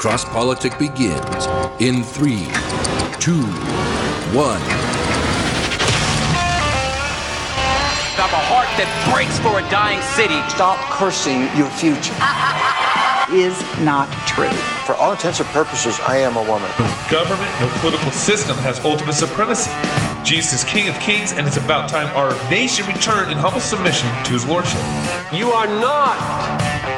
[0.00, 1.46] Cross Politic begins
[1.78, 2.46] in three,
[3.20, 3.44] two,
[4.32, 4.62] one.
[8.08, 10.40] I have a heart that breaks for a dying city.
[10.48, 12.16] Stop cursing your future.
[13.28, 14.48] is not true.
[14.88, 16.70] For all intents and purposes, I am a woman.
[17.10, 19.70] Government, no political system has ultimate supremacy.
[20.24, 24.08] Jesus is King of Kings, and it's about time our nation return in humble submission
[24.24, 24.80] to his lordship.
[25.32, 26.59] You are not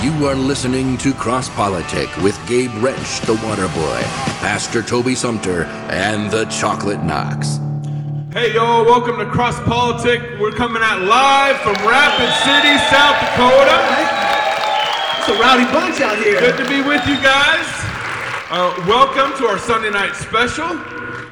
[0.00, 4.00] You are listening to Cross Politic with Gabe Rench, the Water Boy,
[4.38, 7.58] Pastor Toby Sumpter, and the Chocolate Knox.
[8.32, 10.22] Hey, y'all, welcome to Cross Politic.
[10.38, 13.78] We're coming out live from Rapid City, South Dakota.
[15.18, 16.38] It's a rowdy bunch out here.
[16.38, 17.66] Good to be with you guys.
[18.50, 20.78] Uh, welcome to our Sunday night special.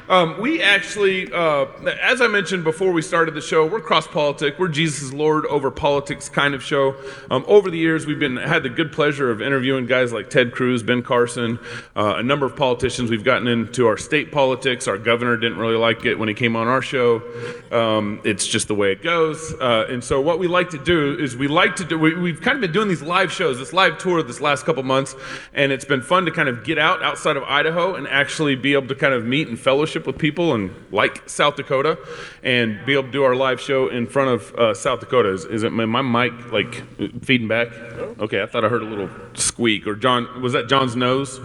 [0.09, 1.65] Um, we actually, uh,
[2.01, 4.57] as I mentioned before we started the show, we're cross politic.
[4.57, 6.95] We're Jesus Lord over politics kind of show.
[7.29, 10.53] Um, over the years, we've been had the good pleasure of interviewing guys like Ted
[10.53, 11.59] Cruz, Ben Carson,
[11.95, 13.11] uh, a number of politicians.
[13.11, 14.87] We've gotten into our state politics.
[14.87, 17.21] Our governor didn't really like it when he came on our show.
[17.69, 19.53] Um, it's just the way it goes.
[19.59, 21.99] Uh, and so, what we like to do is we like to do.
[21.99, 24.83] We, have kind of been doing these live shows, this live tour, this last couple
[24.83, 25.15] months,
[25.53, 28.73] and it's been fun to kind of get out outside of Idaho and actually be
[28.73, 31.97] able to kind of meet and fellowship with people and like South Dakota
[32.43, 35.33] and be able to do our live show in front of uh, South Dakota.
[35.33, 36.83] Is, is it my, my mic like
[37.23, 37.73] feeding back?
[38.19, 41.39] Okay, I thought I heard a little squeak or John was that John's nose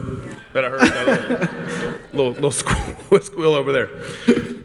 [0.53, 3.91] that I heard that little little squeal, squeal over there.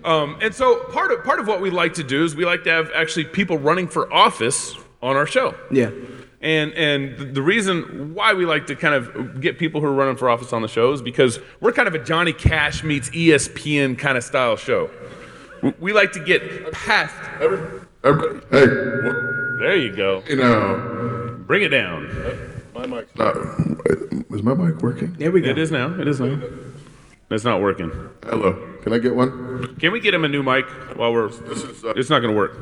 [0.03, 2.63] Um, and so part of part of what we like to do is we like
[2.63, 5.55] to have actually people running for office on our show.
[5.71, 5.91] Yeah.
[6.39, 10.17] And and the reason why we like to kind of get people who are running
[10.17, 13.97] for office on the show is because we're kind of a Johnny Cash meets ESPN
[13.97, 14.89] kind of style show.
[15.79, 17.15] We like to get past.
[17.41, 18.65] Everybody, everybody hey,
[19.59, 20.23] there you go.
[20.27, 22.07] You know, bring it down.
[22.75, 23.37] My mic's uh, not.
[24.29, 25.13] Is my mic working?
[25.13, 25.49] There we go.
[25.49, 25.99] It is now.
[25.99, 26.39] It is now.
[27.31, 27.91] It's not working.
[28.23, 28.76] Hello.
[28.87, 29.75] Can I get one?
[29.79, 30.65] Can we get him a new mic
[30.95, 31.27] while we're?
[31.27, 32.55] This is, uh, it's not going to work.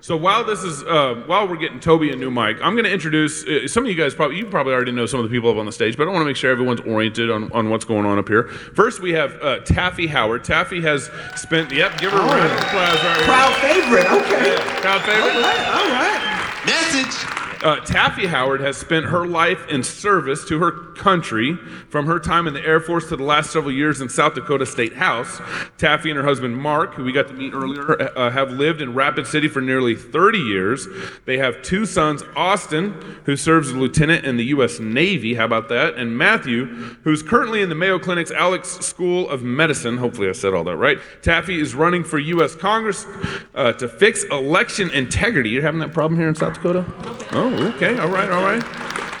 [0.00, 2.92] So while this is, uh, while we're getting Toby a new mic, I'm going to
[2.92, 4.14] introduce uh, some of you guys.
[4.14, 6.12] Probably you probably already know some of the people up on the stage, but I
[6.12, 8.44] want to make sure everyone's oriented on, on what's going on up here.
[8.44, 10.44] First, we have uh, Taffy Howard.
[10.44, 11.72] Taffy has spent.
[11.72, 13.24] Yep, give her a round of applause right here.
[13.24, 14.06] Proud favorite.
[14.06, 14.54] Okay.
[14.54, 15.34] Yeah, proud favorite.
[15.34, 15.66] All right.
[15.66, 16.33] All right.
[17.64, 21.56] Uh, Taffy Howard has spent her life in service to her country
[21.88, 24.66] from her time in the Air Force to the last several years in South Dakota
[24.66, 25.40] State House.
[25.78, 28.92] Taffy and her husband Mark, who we got to meet earlier, uh, have lived in
[28.92, 30.86] Rapid City for nearly 30 years.
[31.24, 32.92] They have two sons, Austin,
[33.24, 34.78] who serves as a lieutenant in the U.S.
[34.78, 35.34] Navy.
[35.34, 35.94] How about that?
[35.94, 36.66] And Matthew,
[37.04, 39.96] who's currently in the Mayo Clinic's Alix School of Medicine.
[39.96, 40.98] Hopefully, I said all that right.
[41.22, 42.54] Taffy is running for U.S.
[42.54, 43.06] Congress
[43.54, 45.48] uh, to fix election integrity.
[45.48, 46.84] You're having that problem here in South Dakota?
[47.32, 48.62] Oh, okay, all right, all right.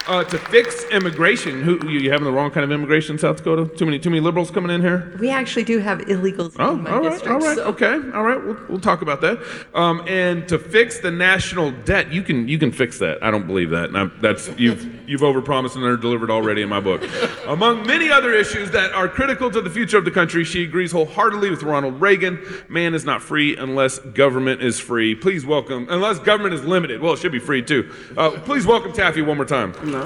[0.06, 3.38] Uh, to fix immigration, who you, you having the wrong kind of immigration in South
[3.38, 3.74] Dakota?
[3.74, 5.16] Too many, too many liberals coming in here.
[5.18, 7.32] We actually do have illegals Oh, in my all right, district.
[7.32, 8.44] all right, so- okay, all right.
[8.44, 9.38] We'll, we'll talk about that.
[9.74, 13.22] Um, and to fix the national debt, you can you can fix that.
[13.22, 13.84] I don't believe that.
[13.86, 17.02] And I'm- that's you've you've overpromised and underdelivered already in my book.
[17.46, 20.92] Among many other issues that are critical to the future of the country, she agrees
[20.92, 22.38] wholeheartedly with Ronald Reagan.
[22.68, 25.14] Man is not free unless government is free.
[25.14, 27.00] Please welcome, unless government is limited.
[27.00, 27.90] Well, it should be free too.
[28.16, 29.72] Uh, please welcome Taffy one more time.
[29.84, 30.02] No.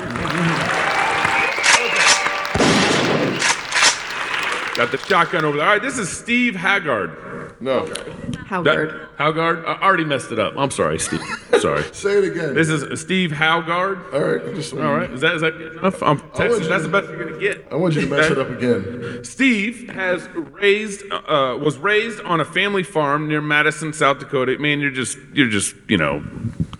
[4.76, 5.66] Got the shotgun over there.
[5.66, 7.56] All right, this is Steve Haggard.
[7.60, 7.80] No.
[7.80, 8.27] Howard.
[8.48, 9.64] That- Haggard?
[9.66, 10.54] I already messed it up.
[10.56, 11.20] I'm sorry, Steve.
[11.58, 11.82] Sorry.
[11.92, 12.54] Say it again.
[12.54, 13.98] This is Steve Haggard.
[14.14, 14.54] All right.
[14.54, 15.10] Just, All right.
[15.10, 16.02] Is that is that enough?
[16.02, 16.62] I'm Texas.
[16.62, 17.66] you That's to- the best you're gonna get.
[17.70, 19.24] I want you to mess it up again.
[19.24, 24.56] Steve has raised uh, was raised on a family farm near Madison, South Dakota.
[24.58, 26.22] Man, you're just you're just you know,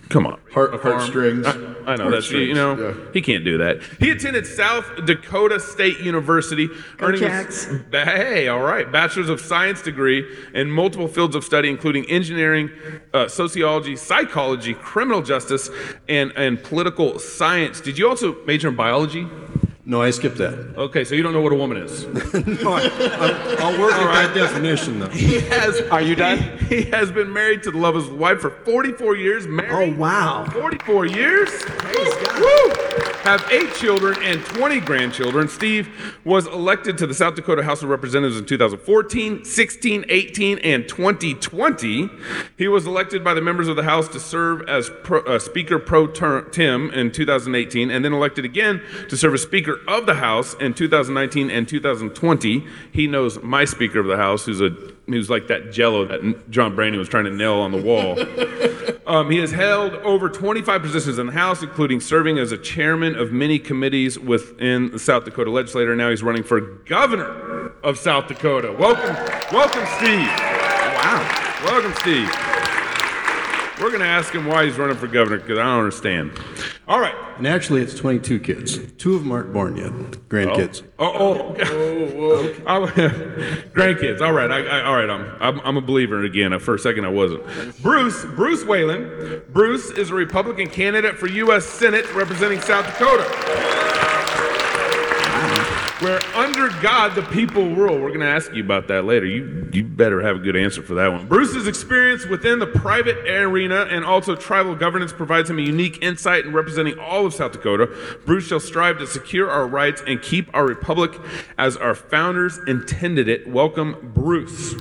[0.09, 0.39] come on.
[0.51, 1.45] Heart, A heartstrings.
[1.45, 1.51] I,
[1.85, 2.93] I know that's you know yeah.
[3.13, 3.81] he can't do that.
[3.99, 6.69] He attended South Dakota State University,
[6.99, 7.65] earning Jacks.
[7.65, 12.69] his hey, all right, bachelor's of science degree in multiple fields of study, including engineering,
[13.13, 15.69] uh, sociology, psychology, criminal justice,
[16.07, 17.79] and and political science.
[17.79, 19.27] Did you also major in biology?
[19.89, 20.53] No, I skipped that.
[20.77, 22.05] Okay, so you don't know what a woman is.
[22.61, 25.09] No, I, will work at that definition, though.
[25.09, 25.81] He has.
[25.91, 26.37] Are you done?
[26.59, 29.47] He, he has been married to the love of his wife for 44 years.
[29.47, 29.95] Married.
[29.95, 30.45] Oh, wow.
[30.51, 31.49] 44 years.
[31.49, 32.39] Praise God.
[32.39, 32.89] Woo!
[33.29, 35.47] have eight children and 20 grandchildren.
[35.47, 35.89] Steve
[36.23, 42.09] was elected to the South Dakota House of Representatives in 2014, 16, 18, and 2020.
[42.57, 45.79] He was elected by the members of the House to serve as pro, uh, Speaker
[45.79, 50.53] pro tem in 2018, and then elected again to serve as Speaker of the House
[50.55, 52.65] in 2019 and 2020.
[52.91, 54.69] He knows my Speaker of the House, who's a
[55.07, 58.19] who's like that jello that John Brandon was trying to nail on the wall.
[59.07, 63.15] um, he has held over 25 positions in the House, including serving as a chairman
[63.15, 65.95] of many committees within the South Dakota legislature.
[65.95, 68.71] Now he's running for governor of South Dakota.
[68.71, 69.15] Welcome,
[69.51, 70.27] welcome, Steve.
[70.27, 71.59] Wow.
[71.65, 72.68] Welcome, Steve.
[73.79, 76.31] We're going to ask him why he's running for governor because I don't understand.
[76.87, 77.15] All right.
[77.37, 78.77] And actually, it's 22 kids.
[78.93, 79.91] Two of them aren't born yet.
[80.27, 80.83] Grandkids.
[80.99, 82.87] Oh, oh, oh, oh.
[83.73, 84.19] grandkids.
[84.19, 85.09] All right, I, I, all right.
[85.09, 86.57] I'm, I'm, I'm a believer again.
[86.59, 87.43] For a second, I wasn't.
[87.81, 89.43] Bruce, Bruce Whalen.
[89.53, 91.65] Bruce is a Republican candidate for U.S.
[91.65, 93.78] Senate representing South Dakota
[95.99, 97.99] where under God the people rule.
[97.99, 99.25] We're going to ask you about that later.
[99.25, 101.27] You, you better have a good answer for that one.
[101.27, 106.45] Bruce's experience within the private arena and also tribal governance provides him a unique insight
[106.45, 107.87] in representing all of South Dakota.
[108.25, 111.11] Bruce shall strive to secure our rights and keep our republic
[111.57, 113.47] as our founders intended it.
[113.47, 114.73] Welcome, Bruce.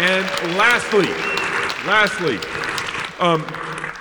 [0.00, 0.26] And
[0.58, 1.06] lastly,
[1.86, 2.38] lastly,
[3.20, 3.46] um,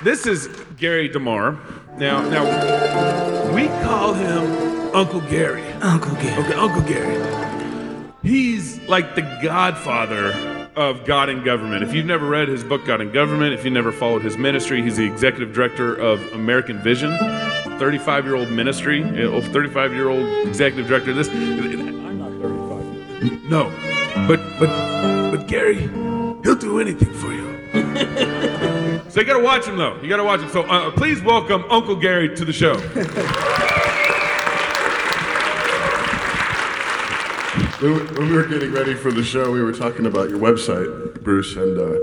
[0.04, 0.48] this is
[0.78, 1.60] Gary DeMar.
[1.98, 5.64] Now, now we call him Uncle Gary.
[5.82, 6.44] Uncle Gary.
[6.44, 8.06] Okay, Uncle Gary.
[8.22, 10.34] He's like the godfather
[10.76, 11.84] of God and Government.
[11.84, 14.84] If you've never read his book, God and Government, if you've never followed his ministry,
[14.84, 17.18] he's the executive director of American Vision,
[17.80, 21.12] 35 year old ministry, 35 year old executive director.
[21.12, 21.28] This.
[21.30, 23.50] I'm not 35.
[23.50, 23.72] No,
[24.28, 24.68] but but
[25.32, 25.80] but Gary,
[26.44, 27.52] he'll do anything for you.
[29.10, 30.00] so you got to watch him though.
[30.02, 30.50] You got to watch him.
[30.50, 32.76] So uh, please welcome Uncle Gary to the show.
[37.84, 41.58] When we were getting ready for the show, we were talking about your website, Bruce,
[41.58, 42.00] and uh,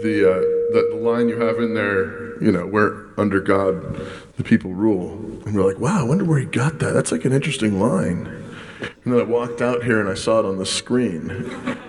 [0.00, 0.38] the, uh,
[0.72, 4.00] the line you have in there, you know, where under God
[4.36, 5.14] the people rule.
[5.44, 6.94] And we're like, wow, I wonder where he got that.
[6.94, 8.45] That's like an interesting line.
[8.80, 11.30] And then I walked out here and I saw it on the screen.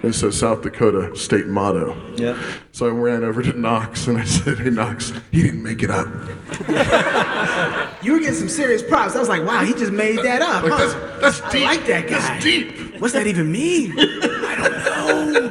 [0.04, 1.96] It says South Dakota state motto.
[2.16, 2.42] Yeah.
[2.72, 5.90] So I ran over to Knox and I said, Hey Knox, he didn't make it
[5.90, 6.08] up.
[8.04, 9.16] you were getting some serious props.
[9.16, 10.64] I was like, wow, he just made that up.
[10.64, 11.20] Like, huh?
[11.20, 11.64] that's, that's deep.
[11.64, 12.20] I like that guy.
[12.20, 13.02] That's deep.
[13.02, 13.94] What's that even mean?
[13.98, 15.47] I don't know.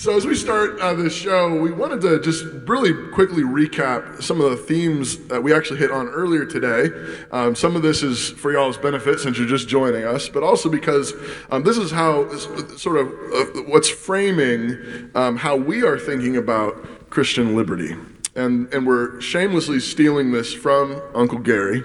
[0.00, 4.40] So, as we start uh, this show, we wanted to just really quickly recap some
[4.40, 6.88] of the themes that we actually hit on earlier today.
[7.30, 10.70] Um, some of this is for y'all's benefit since you're just joining us, but also
[10.70, 11.12] because
[11.50, 12.34] um, this is how,
[12.78, 17.94] sort of, uh, what's framing um, how we are thinking about Christian liberty.
[18.34, 21.84] And, and we're shamelessly stealing this from Uncle Gary,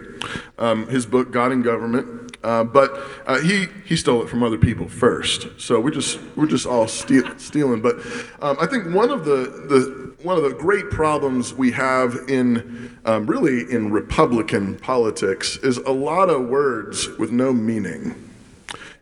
[0.58, 2.25] um, his book, God and Government.
[2.46, 2.96] Uh, but
[3.26, 6.88] uh, he he stole it from other people first, so we're just we're just all
[6.88, 7.82] steal, stealing.
[7.82, 7.96] But
[8.40, 13.00] um, I think one of the, the one of the great problems we have in
[13.04, 18.14] um, really in Republican politics is a lot of words with no meaning.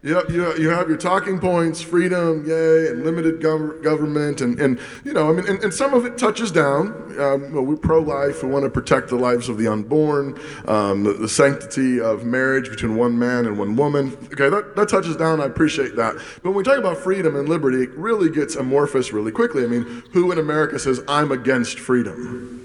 [0.04, 4.78] You, you, you have your talking points, freedom, yay, and limited gov- government, and, and
[5.06, 6.88] you know, I mean, and, and some of it touches down.
[7.18, 8.44] Um, well, we're pro-life.
[8.44, 12.70] We want to protect the lives of the unborn, um, the, the, sanctity of marriage
[12.70, 14.18] between one man and one woman.
[14.26, 15.40] Okay, that, that touches down.
[15.40, 16.16] I appreciate that.
[16.16, 19.64] But when we talk about freedom and liberty, it really gets amorphous really quickly.
[19.64, 22.63] I mean, who in America says I'm against freedom?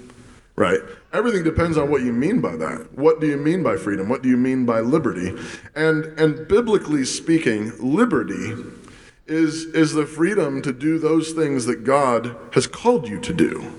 [0.59, 0.81] Right?
[1.13, 2.89] Everything depends on what you mean by that.
[2.93, 4.09] What do you mean by freedom?
[4.09, 5.33] What do you mean by liberty?
[5.73, 8.55] And and biblically speaking, liberty
[9.25, 13.73] is is the freedom to do those things that God has called you to do.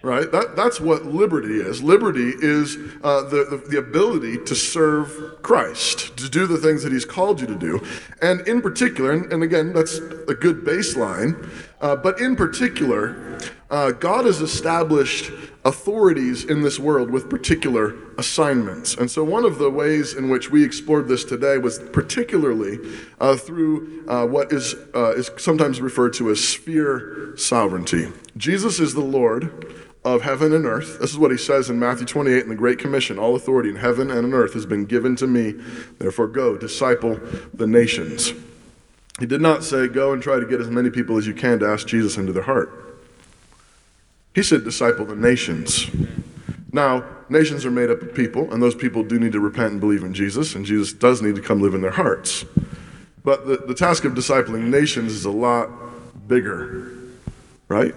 [0.00, 0.30] Right?
[0.30, 1.82] That, that's what liberty is.
[1.82, 6.92] Liberty is uh, the, the, the ability to serve Christ, to do the things that
[6.92, 7.84] He's called you to do.
[8.22, 11.50] And in particular, and, and again, that's a good baseline,
[11.80, 15.30] uh, but in particular, uh, God has established
[15.64, 18.94] authorities in this world with particular assignments.
[18.94, 22.78] And so, one of the ways in which we explored this today was particularly
[23.20, 28.10] uh, through uh, what is, uh, is sometimes referred to as sphere sovereignty.
[28.38, 30.98] Jesus is the Lord of heaven and earth.
[31.00, 33.76] This is what he says in Matthew 28 in the Great Commission All authority in
[33.76, 35.52] heaven and on earth has been given to me.
[35.98, 37.20] Therefore, go, disciple
[37.52, 38.32] the nations.
[39.20, 41.58] He did not say, Go and try to get as many people as you can
[41.58, 42.87] to ask Jesus into their heart.
[44.34, 45.90] He said, disciple the nations.
[46.72, 49.80] Now, nations are made up of people, and those people do need to repent and
[49.80, 52.44] believe in Jesus, and Jesus does need to come live in their hearts.
[53.24, 55.70] But the, the task of discipling nations is a lot
[56.28, 56.92] bigger,
[57.68, 57.94] right?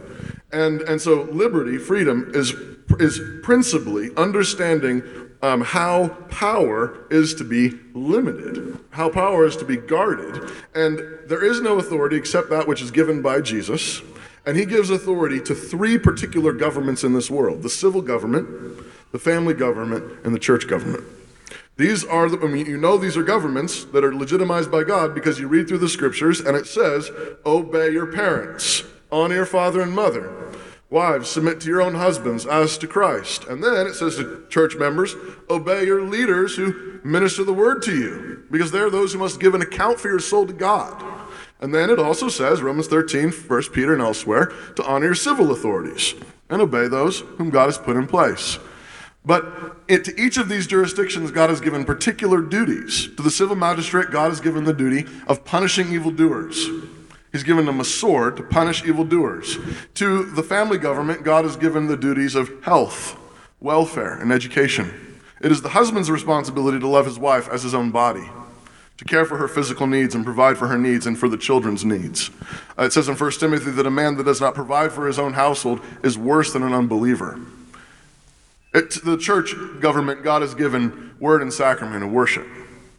[0.51, 2.53] And, and so liberty, freedom, is
[2.99, 5.03] is principally understanding
[5.41, 10.51] um, how power is to be limited, how power is to be guarded.
[10.75, 14.01] And there is no authority except that which is given by Jesus.
[14.45, 18.47] And he gives authority to three particular governments in this world the civil government,
[19.11, 21.03] the family government, and the church government.
[21.77, 25.15] These are the, I mean, you know, these are governments that are legitimized by God
[25.15, 27.09] because you read through the scriptures and it says,
[27.45, 30.31] obey your parents, honor your father and mother.
[30.89, 33.45] Wives, submit to your own husbands as to Christ.
[33.45, 35.15] And then it says to church members,
[35.49, 39.55] obey your leaders who minister the word to you, because they're those who must give
[39.55, 41.01] an account for your soul to God.
[41.61, 45.51] And then it also says, Romans 13, 1 Peter, and elsewhere, to honor your civil
[45.51, 46.15] authorities
[46.49, 48.57] and obey those whom God has put in place.
[49.23, 49.45] But
[49.87, 53.07] it, to each of these jurisdictions, God has given particular duties.
[53.15, 56.67] To the civil magistrate, God has given the duty of punishing evildoers.
[57.31, 59.57] He's given them a sword to punish evildoers.
[59.95, 63.17] To the family government, God has given the duties of health,
[63.59, 65.19] welfare, and education.
[65.39, 68.29] It is the husband's responsibility to love his wife as his own body,
[69.01, 71.83] to care for her physical needs and provide for her needs and for the children's
[71.83, 72.29] needs.
[72.77, 75.17] Uh, it says in 1 Timothy that a man that does not provide for his
[75.17, 77.39] own household is worse than an unbeliever.
[78.75, 82.45] It, the church government, God has given word and sacrament and worship,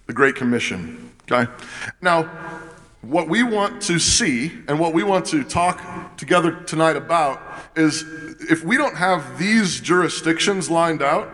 [0.09, 1.13] the Great Commission.
[1.31, 1.49] Okay?
[2.01, 2.25] Now,
[3.03, 7.41] what we want to see and what we want to talk together tonight about
[7.77, 8.03] is
[8.51, 11.33] if we don't have these jurisdictions lined out,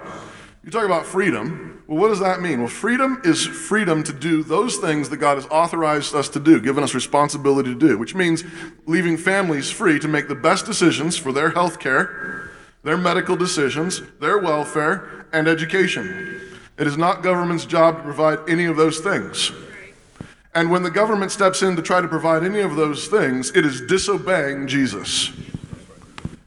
[0.62, 1.67] you talk about freedom.
[1.88, 2.58] Well, what does that mean?
[2.60, 6.60] Well, freedom is freedom to do those things that God has authorized us to do,
[6.60, 8.44] given us responsibility to do, which means
[8.84, 12.50] leaving families free to make the best decisions for their health care,
[12.82, 16.42] their medical decisions, their welfare, and education.
[16.78, 19.50] It is not government's job to provide any of those things.
[20.54, 23.64] And when the government steps in to try to provide any of those things, it
[23.64, 25.32] is disobeying Jesus.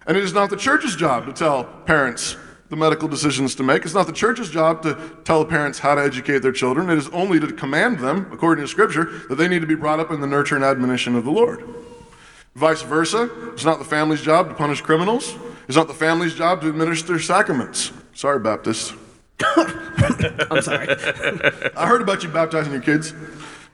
[0.05, 2.37] And it is not the church's job to tell parents
[2.71, 3.83] the medical decisions to make.
[3.83, 6.89] It's not the church's job to tell parents how to educate their children.
[6.89, 9.99] It is only to command them, according to Scripture, that they need to be brought
[9.99, 11.65] up in the nurture and admonition of the Lord.
[12.55, 15.35] Vice versa, it's not the family's job to punish criminals.
[15.67, 17.91] It's not the family's job to administer sacraments.
[18.13, 18.93] Sorry, Baptists.
[19.57, 20.87] I'm sorry.
[21.75, 23.13] I heard about you baptizing your kids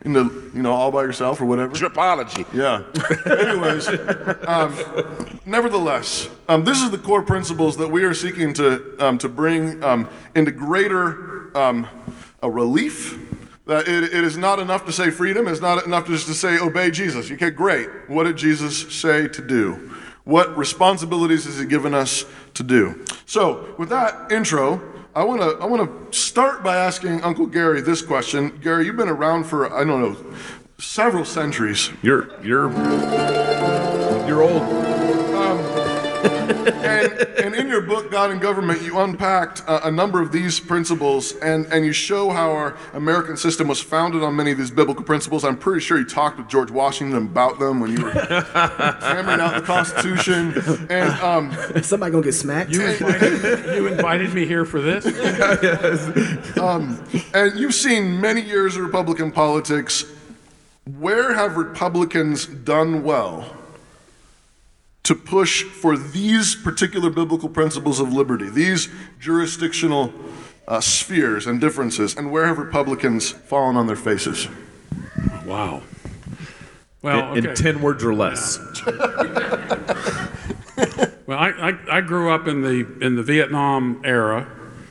[0.01, 1.73] into, you know, all by yourself or whatever.
[1.73, 2.45] Tripology.
[2.53, 2.83] Yeah.
[3.49, 3.87] Anyways,
[4.47, 9.29] um, nevertheless, um, this is the core principles that we are seeking to um, to
[9.29, 11.87] bring um, into greater um,
[12.41, 13.23] a relief.
[13.65, 15.47] That it, it is not enough to say freedom.
[15.47, 17.29] It's not enough just to say obey Jesus.
[17.29, 17.89] Okay, great.
[18.07, 19.91] What did Jesus say to do?
[20.23, 23.03] What responsibilities has He given us to do?
[23.25, 24.81] So, with that intro,
[25.17, 28.55] I want to I want to start by asking Uncle Gary this question.
[28.61, 30.15] Gary, you've been around for I don't know
[30.77, 31.89] several centuries.
[32.03, 32.71] You're you're
[34.27, 34.96] you're old.
[36.49, 40.59] And, and in your book, God and Government, you unpacked a, a, number of these
[40.59, 44.71] principles and, and you show how our American system was founded on many of these
[44.71, 45.43] biblical principles.
[45.43, 49.55] I'm pretty sure you talked with George Washington about them when you were hammering out
[49.55, 50.87] the Constitution.
[50.89, 51.51] And um,
[51.83, 52.71] somebody gonna get smacked.
[52.71, 55.05] You invited, you invited me here for this.
[55.05, 56.57] yes.
[56.57, 60.05] um, and you've seen many years of Republican politics.
[60.99, 63.56] Where have Republicans done well?
[65.07, 68.89] To push for these particular biblical principles of liberty, these
[69.21, 70.13] jurisdictional
[70.67, 74.49] uh, spheres and differences, and where have Republicans fallen on their faces?
[75.45, 75.81] Wow.
[77.01, 77.51] Well, in, okay.
[77.51, 78.59] in 10 words or less.
[81.25, 84.45] well, I, I, I, grew up in the, in the Vietnam era.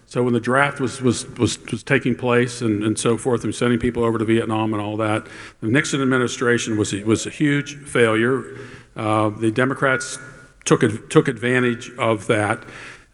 [0.06, 3.54] So when the draft was, was, was, was taking place and, and so forth, and
[3.54, 5.26] sending people over to Vietnam and all that,
[5.60, 8.56] the Nixon administration was was a huge failure.
[8.96, 10.18] Uh, the Democrats
[10.64, 12.64] took, took advantage of that.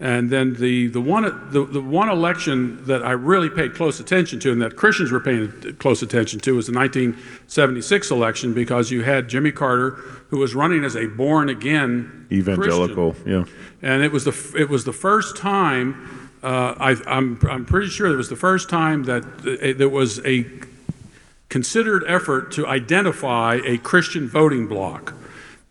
[0.02, 1.22] And then the, the, one,
[1.52, 5.20] the, the one election that I really paid close attention to and that Christians were
[5.20, 9.90] paying close attention to was the 1976 election because you had Jimmy Carter,
[10.30, 13.12] who was running as a born again evangelical.
[13.12, 13.32] Christian.
[13.32, 13.44] Yeah.
[13.80, 18.12] And it was the, it was the first time, uh, I, I'm, I'm pretty sure
[18.12, 20.46] it was the first time that uh, there was a
[21.48, 25.14] considered effort to identify a Christian voting bloc.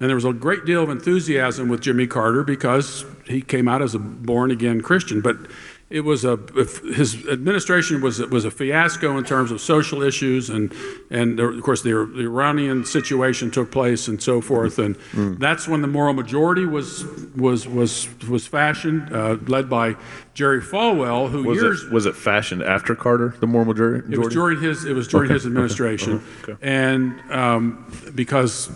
[0.01, 3.83] And there was a great deal of enthusiasm with Jimmy Carter because he came out
[3.83, 5.21] as a born again Christian.
[5.21, 5.37] But
[5.91, 6.37] it was a
[6.95, 10.73] his administration was was a fiasco in terms of social issues and
[11.11, 15.37] and of course the, the Iranian situation took place and so forth and mm.
[15.37, 17.05] that's when the moral majority was
[17.35, 19.95] was was was fashioned uh, led by
[20.33, 24.13] Jerry Falwell, who Was years it was it fashioned after Carter, the moral majority?
[24.13, 26.61] it was during his it was during Okay, his administration, okay, okay.
[26.61, 27.85] and um,
[28.15, 28.69] because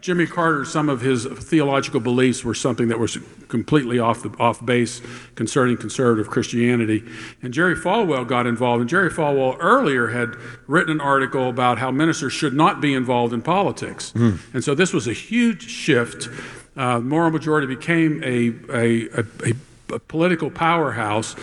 [0.00, 3.18] Jimmy Carter, some of his theological beliefs were something that was
[3.48, 5.02] completely off the off base
[5.34, 7.04] concerning conservative Christianity,
[7.42, 8.80] and Jerry Falwell got involved.
[8.80, 13.34] And Jerry Falwell earlier had written an article about how ministers should not be involved
[13.34, 16.28] in politics, and so this was a huge shift.
[16.76, 19.52] Uh, moral majority became a a, a, a,
[19.92, 21.36] a political powerhouse,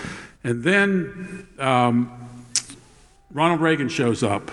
[0.43, 1.47] and then.
[1.59, 2.21] Um,
[3.35, 4.49] Ronald Reagan shows up,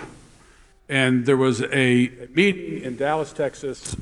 [0.88, 3.94] and there was a meeting in Dallas, Texas,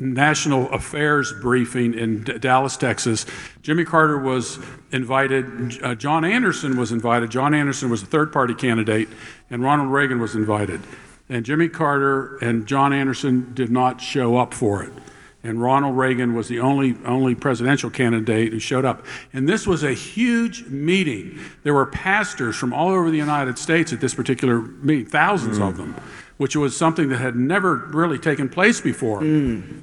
[0.00, 3.24] national affairs briefing in D- Dallas, Texas.
[3.62, 4.58] Jimmy Carter was
[4.90, 7.30] invited, uh, John Anderson was invited.
[7.30, 9.08] John Anderson was a third party candidate,
[9.48, 10.80] and Ronald Reagan was invited.
[11.28, 14.92] And Jimmy Carter and John Anderson did not show up for it.
[15.46, 19.04] And Ronald Reagan was the only, only presidential candidate who showed up.
[19.32, 21.38] And this was a huge meeting.
[21.62, 25.76] There were pastors from all over the United States at this particular meeting, thousands of
[25.76, 25.94] them,
[26.36, 29.20] which was something that had never really taken place before.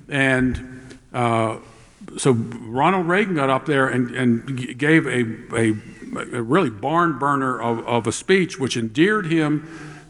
[0.10, 1.58] And uh,
[2.18, 5.70] so Ronald Reagan got up there and, and gave a, a,
[6.38, 9.68] a really barn burner of, of a speech, which endeared him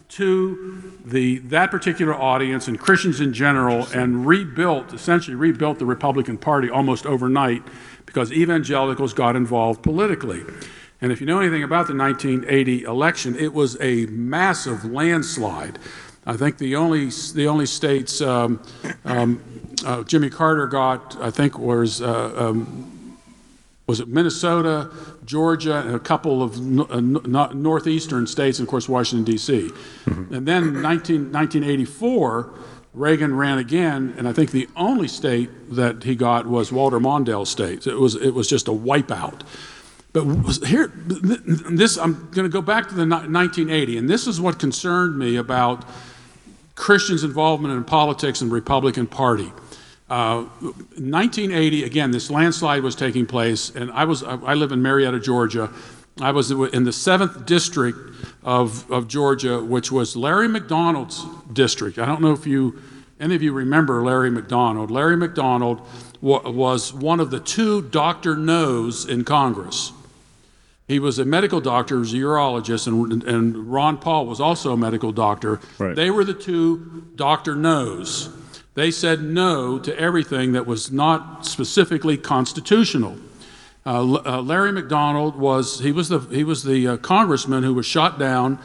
[0.10, 6.38] to the that particular audience and Christians in general, and rebuilt essentially rebuilt the Republican
[6.38, 7.64] Party almost overnight
[8.06, 10.44] because evangelicals got involved politically.
[11.00, 15.78] And if you know anything about the 1980 election, it was a massive landslide.
[16.26, 18.62] I think the only the only states um,
[19.06, 19.42] um,
[19.86, 23.18] uh, Jimmy Carter got, I think, was uh, um,
[23.86, 24.90] was it Minnesota,
[25.26, 29.70] Georgia, and a couple of no- uh, no- northeastern states, and of course Washington D.C.
[30.06, 32.54] And then 19, 1984,
[32.94, 37.48] Reagan ran again, and I think the only state that he got was Walter Mondale
[37.48, 37.88] state.
[37.88, 39.42] It was it was just a wipeout.
[40.14, 40.26] But
[40.68, 44.60] here, this I'm going to go back to the ni- 1980, and this is what
[44.60, 45.86] concerned me about
[46.76, 49.52] Christians' involvement in politics and Republican Party.
[50.10, 50.44] Uh,
[51.00, 55.70] 1980, again, this landslide was taking place, and I was I live in Marietta, Georgia.
[56.22, 57.98] I was in the seventh district
[58.44, 61.98] of, of Georgia, which was Larry McDonald's district.
[61.98, 62.80] I don't know if you
[63.20, 64.92] any of you remember Larry McDonald.
[64.92, 65.82] Larry McDonald
[66.22, 68.36] wa- was one of the two Dr.
[68.36, 69.94] No's in Congress.
[70.88, 74.74] He was a medical doctor, he was a urologist, and, and Ron Paul was also
[74.74, 75.62] a medical doctor.
[75.80, 75.96] Right.
[75.96, 77.56] They were the two Dr.
[77.56, 78.30] No's.
[78.76, 83.18] They said no to everything that was not specifically constitutional.
[83.86, 87.86] Uh, uh, Larry McDonald was he was the he was the uh, congressman who was
[87.86, 88.58] shot down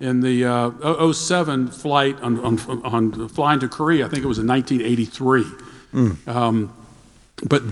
[0.00, 4.04] in the uh, 07 flight on, on, on flying to Korea.
[4.04, 5.44] I think it was in 1983.
[6.26, 6.74] Um,
[7.48, 7.62] but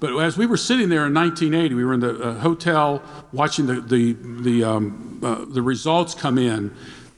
[0.00, 3.02] but as we were sitting there in 1980, we were in the uh, hotel
[3.32, 6.74] watching the the the, um, uh, the results come in,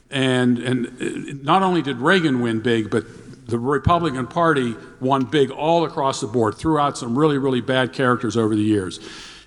[0.09, 3.03] and and not only did Reagan win big, but
[3.47, 7.93] the Republican Party won big all across the board, threw out some really really bad
[7.93, 8.99] characters over the years,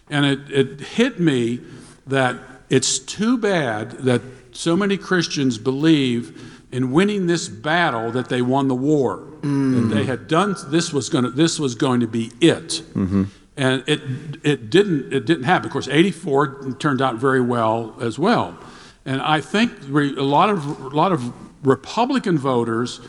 [0.09, 1.61] and it it hit me
[2.07, 2.37] that
[2.69, 8.69] it's too bad that so many Christians believe in winning this battle that they won
[8.69, 9.27] the war.
[9.41, 9.89] Mm.
[9.89, 12.83] That they had done this was going to this was going to be it.
[12.95, 13.25] Mm-hmm.
[13.57, 14.01] And it
[14.43, 15.67] it didn't it didn't happen.
[15.67, 18.57] Of course, 84 turned out very well as well.
[19.05, 21.33] And I think a lot of a lot of
[21.67, 23.01] Republican voters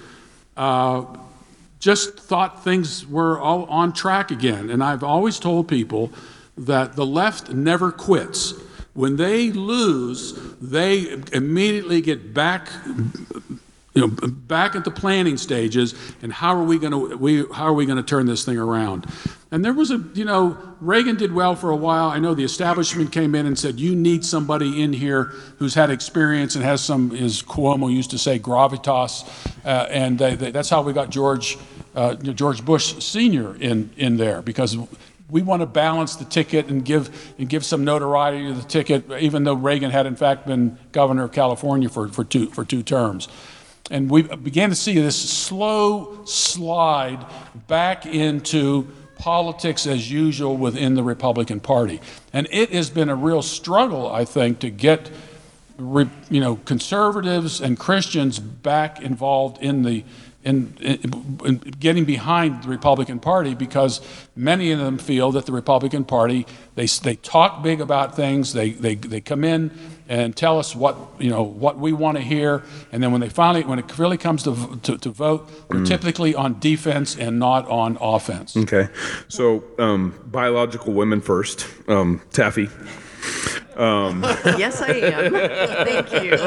[0.58, 1.06] uh,
[1.80, 4.70] just thought things were all on track again.
[4.70, 6.12] And I've always told people
[6.58, 8.54] that the left never quits.
[8.94, 12.70] When they lose, they immediately get back
[13.94, 17.66] you know, back at the planning stages, and how are we going to we how
[17.66, 19.06] are we going to turn this thing around?
[19.52, 22.10] And there was a you know Reagan did well for a while.
[22.10, 25.26] I know the establishment came in and said you need somebody in here
[25.60, 29.28] who's had experience and has some, as Cuomo used to say, gravitas,
[29.66, 31.58] uh, and they, they, that's how we got George
[31.94, 34.78] uh, George Bush Senior in in there because
[35.30, 39.10] we want to balance the ticket and give and give some notoriety to the ticket,
[39.20, 42.84] even though Reagan had in fact been governor of California for, for two for two
[42.84, 43.28] terms.
[43.92, 47.26] And we began to see this slow slide
[47.68, 52.02] back into politics as usual within the Republican Party.
[52.34, 55.12] And it has been a real struggle, I think, to get
[55.78, 60.04] you know conservatives and Christians back involved in the
[60.44, 64.02] in, in, in getting behind the Republican Party because
[64.36, 68.54] many of them feel that the Republican Party they they talk big about things.
[68.54, 69.72] They they they come in
[70.12, 73.30] and tell us what you know what we want to hear, and then when they
[73.30, 74.52] finally when it really comes to
[74.84, 75.88] to, to vote, they're Mm.
[75.88, 78.58] typically on defense and not on offense.
[78.58, 78.88] Okay,
[79.30, 81.66] so um, biological women first.
[81.88, 82.68] Um, Taffy.
[83.76, 84.22] Um,
[84.58, 85.34] Yes, I am.
[85.86, 86.38] Thank you.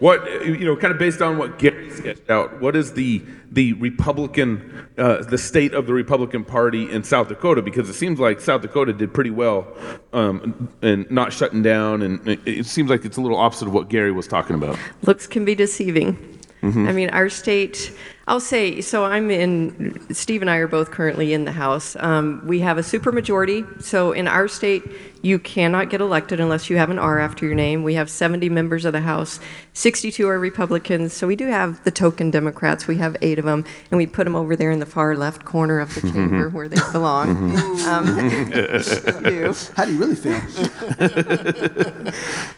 [0.00, 3.72] What you know, kind of based on what Gary sketched out, what is the the
[3.74, 7.62] Republican, uh, the state of the Republican Party in South Dakota?
[7.62, 9.66] Because it seems like South Dakota did pretty well,
[10.12, 13.74] um, and not shutting down, and it, it seems like it's a little opposite of
[13.74, 14.78] what Gary was talking about.
[15.02, 16.16] Looks can be deceiving.
[16.62, 16.88] Mhm.
[16.88, 17.92] I mean, our state,
[18.26, 21.94] I'll say, so I'm in, Steve and I are both currently in the House.
[22.00, 23.82] Um, we have a supermajority.
[23.82, 24.82] So in our state,
[25.24, 27.82] you cannot get elected unless you have an R after your name.
[27.82, 29.40] We have 70 members of the House,
[29.72, 31.14] 62 are Republicans.
[31.14, 32.86] So we do have the token Democrats.
[32.86, 35.46] We have eight of them, and we put them over there in the far left
[35.46, 37.54] corner of the chamber where they belong.
[37.54, 37.86] Mhm.
[37.88, 39.54] Um, you.
[39.76, 40.38] How do you really feel?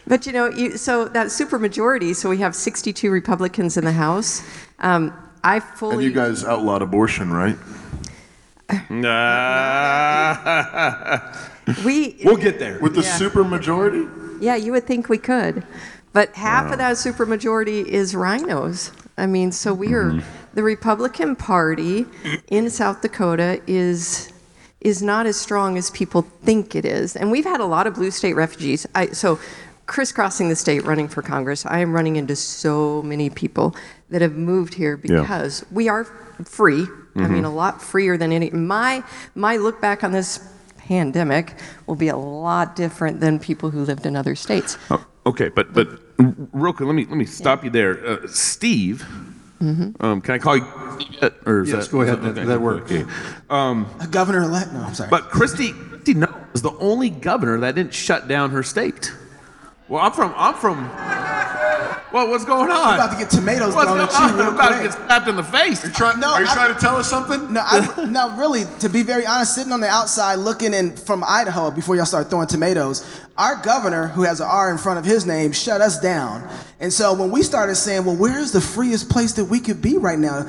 [0.07, 4.41] But you know, you, so that supermajority, so we have 62 Republicans in the House.
[4.79, 6.05] Um, I And fully.
[6.05, 7.57] you guys outlawed abortion, right?
[11.85, 13.15] We we'll get there with the Yeah.
[13.17, 14.05] super majority.
[14.39, 15.63] Yeah, you would think we could.
[16.13, 18.91] But half of that supermajority is RINOs.
[19.17, 20.19] I mean, so we are Mm-hmm.
[20.55, 22.05] the Republican Party
[22.49, 24.31] in South Dakota is
[24.79, 27.15] is not as strong as people think it is.
[27.15, 28.85] And we've had a lot of blue state refugees.
[28.93, 29.39] I, so
[29.87, 33.75] crisscrossing the state running for Congress, I am running into so many people
[34.11, 35.21] that have moved here Yeah.
[35.21, 36.03] because we are
[36.45, 36.85] free.
[37.17, 37.29] I Mhm.
[37.31, 38.49] mean, a lot freer than any.
[38.51, 39.03] My
[39.35, 40.39] my look back on this
[40.77, 41.55] pandemic
[41.87, 44.77] will be a lot different than people who lived in other states.
[44.91, 45.87] Oh, okay, but but
[46.19, 49.05] r- real quick, let me let me stop you there, uh, Steve.
[49.61, 49.95] Mhm.
[50.03, 50.65] Um, can I call you?
[50.99, 51.31] Steve?
[51.47, 52.19] Or is Yes, that, go ahead.
[52.19, 52.91] is That- okay, that works.
[52.91, 53.05] Okay.
[53.49, 54.71] Um, Governor elect.
[54.71, 55.09] No, I'm sorry.
[55.09, 59.11] But Kristi, Kristi Noem, was the only governor that didn't shut down her state.
[59.87, 60.87] Well, I'm from I'm from.
[62.13, 62.77] Well, what's going on?
[62.87, 65.27] I'm about to get tomatoes What's thrown at you real I'm about to get slapped
[65.27, 65.83] in the face.
[65.83, 67.51] Are you trying, No, are you I- trying to tell us something?
[67.51, 68.63] No, I, no, really.
[68.79, 72.29] To be very honest, sitting on the outside looking in from Idaho before y'all start
[72.29, 73.05] throwing tomatoes,
[73.37, 76.47] our governor, who has an R in front of his name, shut us down.
[76.79, 79.97] And so when we started saying, "Well, where's the freest place that we could be
[79.97, 80.45] right now?"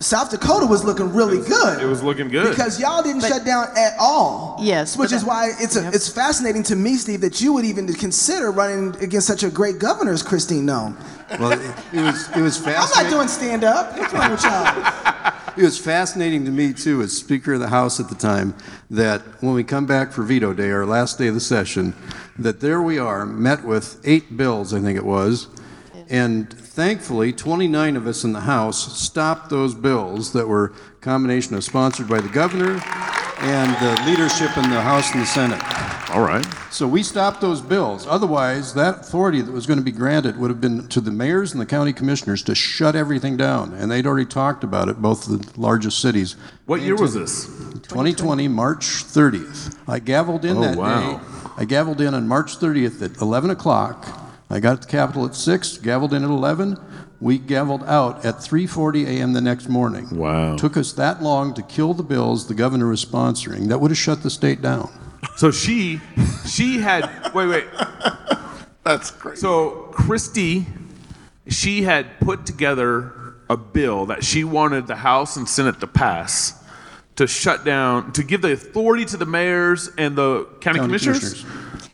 [0.00, 1.80] South Dakota was looking really good.
[1.82, 2.50] It was looking good.
[2.50, 4.58] Because y'all didn't shut down at all.
[4.60, 7.64] Yes, Which is that- why it's a, it's fascinating to me, Steve, that you would
[7.64, 10.94] even consider running against such a great governor as Kristi Noem.
[11.38, 11.60] Well, it,
[11.92, 13.12] it was it was I'm not fascinating.
[13.12, 13.96] doing stand up.
[13.98, 15.32] What's wrong with y'all?
[15.56, 18.54] It was fascinating to me too, as Speaker of the House at the time,
[18.90, 21.94] that when we come back for veto day, our last day of the session,
[22.38, 25.48] that there we are, met with eight bills, I think it was,
[26.08, 31.56] and thankfully, 29 of us in the House stopped those bills that were a combination
[31.56, 32.80] of sponsored by the governor
[33.40, 35.60] and the leadership in the House and the Senate.
[36.10, 36.44] All right.
[36.70, 38.06] So we stopped those bills.
[38.06, 41.52] Otherwise, that authority that was going to be granted would have been to the mayors
[41.52, 43.74] and the county commissioners to shut everything down.
[43.74, 46.34] And they'd already talked about it, both the largest cities.
[46.66, 47.46] What year was this?
[47.88, 49.76] 2020, March 30th.
[49.86, 51.16] I gavelled in Oh, that wow.
[51.18, 51.20] day.
[51.58, 54.06] I gavelled in on March 30th at 11 o'clock.
[54.50, 56.78] I got to the Capitol at 6, gavelled in at 11.
[57.20, 59.32] We gavelled out at 3:40 a.m.
[59.32, 60.08] the next morning.
[60.10, 60.56] Wow.
[60.56, 63.68] Took us that long to kill the bills the governor was sponsoring.
[63.68, 64.90] That would have shut the state down.
[65.36, 66.00] So she,
[66.46, 67.32] she had.
[67.34, 67.64] Wait, wait.
[68.84, 69.40] That's crazy.
[69.40, 70.64] So Kristi,
[71.48, 76.54] she had put together a bill that she wanted the House and Senate to pass
[77.18, 81.44] to shut down, to give the authority to the mayors and the county, County commissioners,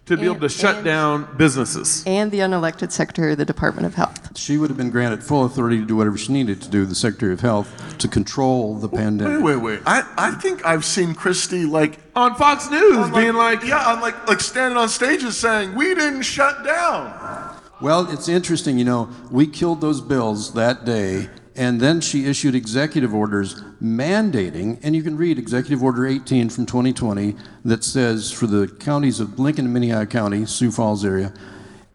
[0.07, 2.05] to be able to shut down businesses.
[2.07, 4.37] And the unelected Secretary of the Department of Health.
[4.37, 6.95] She would have been granted full authority to do whatever she needed to do, the
[6.95, 9.43] Secretary of Health, to control the pandemic.
[9.43, 9.81] Wait, wait, wait.
[9.87, 14.01] I, I think I've seen Kristi like on Fox News on, being like, yeah, on
[14.01, 17.57] like like standing on stages saying we didn't shut down.
[17.81, 22.55] Well, it's interesting, you know, we killed those bills that day, and then she issued
[22.55, 28.47] executive orders mandating, and you can read Executive Order 18 from 2020 that says for
[28.47, 31.33] the counties of Lincoln and Minnehaha County, Sioux Falls area,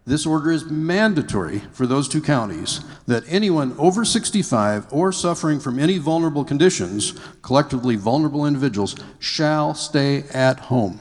[0.06, 5.78] this order is mandatory for those two counties that anyone over 65 or suffering from
[5.78, 10.98] any vulnerable conditions, collectively vulnerable individuals, shall stay at home.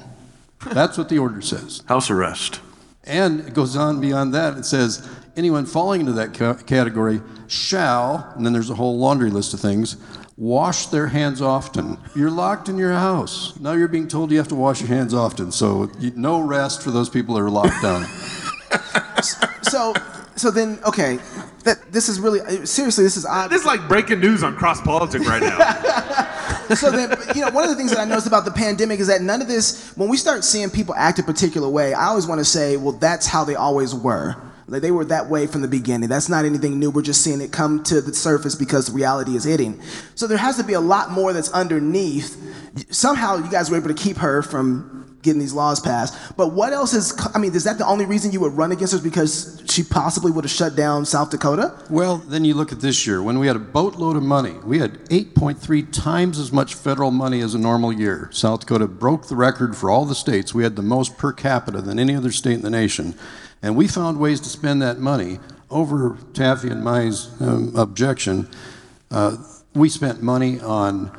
[0.73, 1.81] That's what the order says.
[1.87, 2.59] House arrest.
[3.05, 4.57] And it goes on beyond that.
[4.57, 9.29] It says anyone falling into that ca- category shall, and then there's a whole laundry
[9.29, 9.97] list of things,
[10.37, 11.97] wash their hands often.
[12.15, 13.59] You're locked in your house.
[13.59, 15.51] Now you're being told you have to wash your hands often.
[15.51, 18.05] So you, no rest for those people that are locked down.
[19.63, 19.93] so
[20.39, 21.19] So then, okay,
[21.65, 23.03] that this is really seriously.
[23.03, 23.49] This is odd.
[23.49, 25.57] This is like breaking news on cross politics right now.
[26.75, 29.07] so then, you know, one of the things that I noticed about the pandemic is
[29.07, 29.91] that none of this.
[29.97, 32.93] When we start seeing people act a particular way, I always want to say, well,
[32.93, 34.37] that's how they always were.
[34.69, 36.09] Like they were that way from the beginning.
[36.09, 36.91] That's not anything new.
[36.91, 39.81] We're just seeing it come to the surface because reality is hitting.
[40.15, 42.37] So there has to be a lot more that's underneath.
[42.89, 46.15] Somehow you guys were able to keep her from getting these laws passed.
[46.37, 48.93] But what else is, I mean, is that the only reason you would run against
[48.93, 51.77] her because she possibly would have shut down South Dakota?
[51.89, 54.53] Well, then you look at this year when we had a boatload of money.
[54.63, 58.29] We had 8.3 times as much federal money as a normal year.
[58.31, 60.53] South Dakota broke the record for all the states.
[60.53, 63.15] We had the most per capita than any other state in the nation.
[63.61, 68.49] And we found ways to spend that money over Taffy and my um, objection.
[69.11, 69.37] Uh,
[69.73, 71.11] we spent money on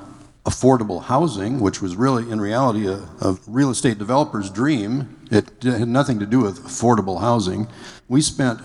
[0.47, 5.17] affordable housing, which was really, in reality, a, a, real estate developer's dream.
[5.31, 7.69] It had nothing to do with affordable housing.
[8.09, 8.61] We spent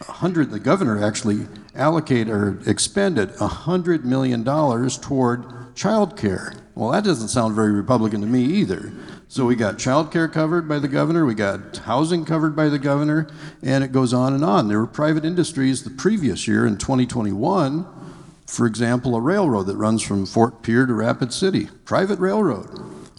[0.00, 0.50] a hundred.
[0.50, 6.54] The governor actually allocated or expended a hundred million dollars toward child care.
[6.74, 8.92] Well, that doesn't sound very Republican to me either.
[9.28, 12.78] So we got child care covered by the governor, we got housing covered by the
[12.78, 13.26] governor,
[13.60, 14.68] and it goes on and on.
[14.68, 17.86] There were private industries the previous year in 2021,
[18.46, 22.70] for example, a railroad that runs from Fort Pierre to Rapid City, private railroad.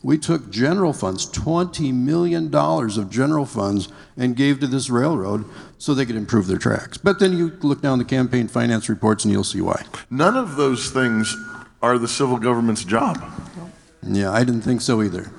[0.02, 5.44] We took general funds, $20 million of general funds, and gave to this railroad
[5.78, 6.98] so they could improve their tracks.
[6.98, 9.84] But then you look down the campaign finance reports and you'll see why.
[10.10, 11.36] None of those things
[11.82, 13.22] are the civil government's job.
[14.02, 15.30] Yeah, I didn't think so either.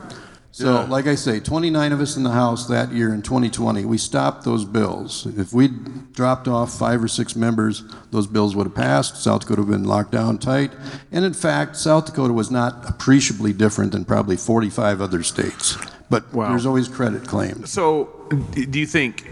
[0.59, 3.97] So, like I say, 29 of us in the House that year in 2020, we
[3.97, 5.25] stopped those bills.
[5.38, 9.23] If we'd dropped off five or six members, those bills would have passed.
[9.23, 10.73] South Dakota would have been locked down tight.
[11.12, 15.77] And in fact, South Dakota was not appreciably different than probably 45 other states.
[16.11, 16.49] But wow.
[16.49, 17.68] there's always credit claimed.
[17.68, 19.29] So, do you think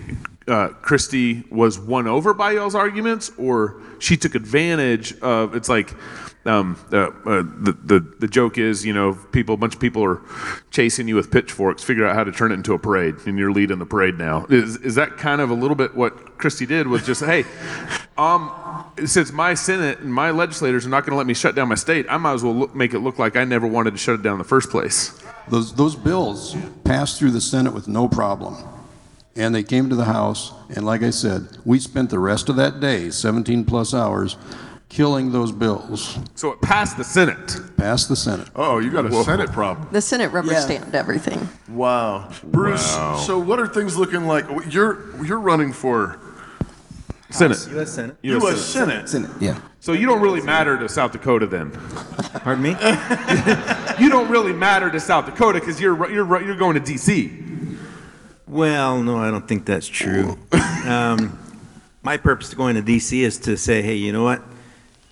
[0.46, 5.56] uh, Kristi was won over by y'all's arguments, or she took advantage of?
[5.56, 5.92] It's like
[6.46, 10.04] um, uh, uh, the, the, the joke is, you know, people, a bunch of people
[10.04, 10.20] are
[10.70, 13.52] chasing you with pitchforks, figure out how to turn it into a parade, and you're
[13.52, 14.46] leading the parade now.
[14.48, 16.86] Is, is that kind of a little bit what Kristi did?
[16.86, 17.44] Was just, hey,
[18.18, 18.52] um,
[19.04, 21.74] since my Senate and my legislators are not going to let me shut down my
[21.74, 24.16] state, I might as well look, make it look like I never wanted to shut
[24.16, 25.20] it down in the first place.
[25.48, 28.56] Those, those bills passed through the Senate with no problem.
[29.36, 32.56] And they came to the House, and like I said, we spent the rest of
[32.56, 34.38] that day, 17 plus hours,
[34.88, 36.18] killing those bills.
[36.34, 37.56] So it passed the Senate.
[37.76, 38.48] Passed the Senate.
[38.54, 39.22] Oh, you got a Whoa.
[39.22, 39.88] Senate problem.
[39.92, 40.60] The Senate rubber yeah.
[40.60, 41.48] stamped everything.
[41.68, 42.94] Wow, Bruce.
[42.94, 43.16] Wow.
[43.16, 44.46] So what are things looking like?
[44.68, 46.18] You're you're running for
[47.30, 47.66] Senate.
[47.72, 47.92] U.S.
[47.92, 48.16] Senate.
[48.22, 48.42] U.S.
[48.42, 48.60] U.S.
[48.64, 49.08] Senate.
[49.08, 49.30] Senate.
[49.40, 49.60] Yeah.
[49.80, 51.70] So you don't really matter to South Dakota then.
[52.42, 52.70] Pardon me.
[54.00, 57.44] you don't really matter to South Dakota because you're you're you're going to D.C.
[58.48, 60.38] Well, no, I don't think that's true.
[60.86, 61.36] Um,
[62.04, 63.24] my purpose to going to D.C.
[63.24, 64.40] is to say, hey, you know what?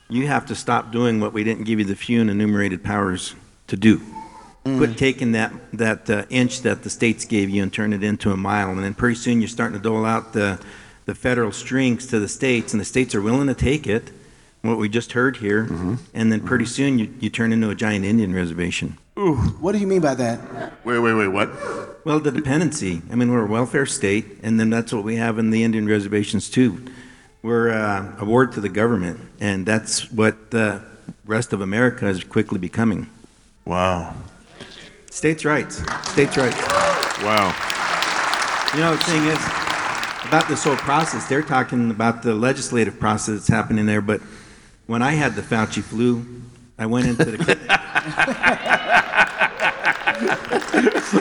[0.08, 3.34] You have to stop doing what we didn't give you the few and enumerated powers
[3.66, 4.00] to do.
[4.64, 4.78] Mm.
[4.78, 8.30] Quit taking that, that uh, inch that the states gave you and turn it into
[8.30, 8.70] a mile.
[8.70, 10.60] And then pretty soon you're starting to dole out the,
[11.06, 14.10] the federal strings to the states, and the states are willing to take it,
[14.62, 15.64] what we just heard here.
[15.64, 15.94] Mm-hmm.
[16.14, 18.96] And then pretty soon you, you turn into a giant Indian reservation.
[19.18, 19.36] Ooh.
[19.36, 20.84] What do you mean by that?
[20.84, 21.50] Wait, wait, wait, what?
[22.04, 23.02] Well, the dependency.
[23.10, 25.86] I mean, we're a welfare state, and then that's what we have in the Indian
[25.86, 26.84] reservations too.
[27.44, 30.80] We're uh, a ward to the government, and that's what the
[31.26, 33.10] rest of America is quickly becoming.
[33.66, 34.14] Wow.
[35.10, 35.82] States' rights.
[36.10, 36.56] States' rights.
[37.22, 37.54] Wow.
[38.72, 39.36] You know, the thing is,
[40.26, 44.22] about this whole process, they're talking about the legislative process that's happening there, but
[44.86, 46.24] when I had the Fauci flu,
[46.78, 47.58] I went into the.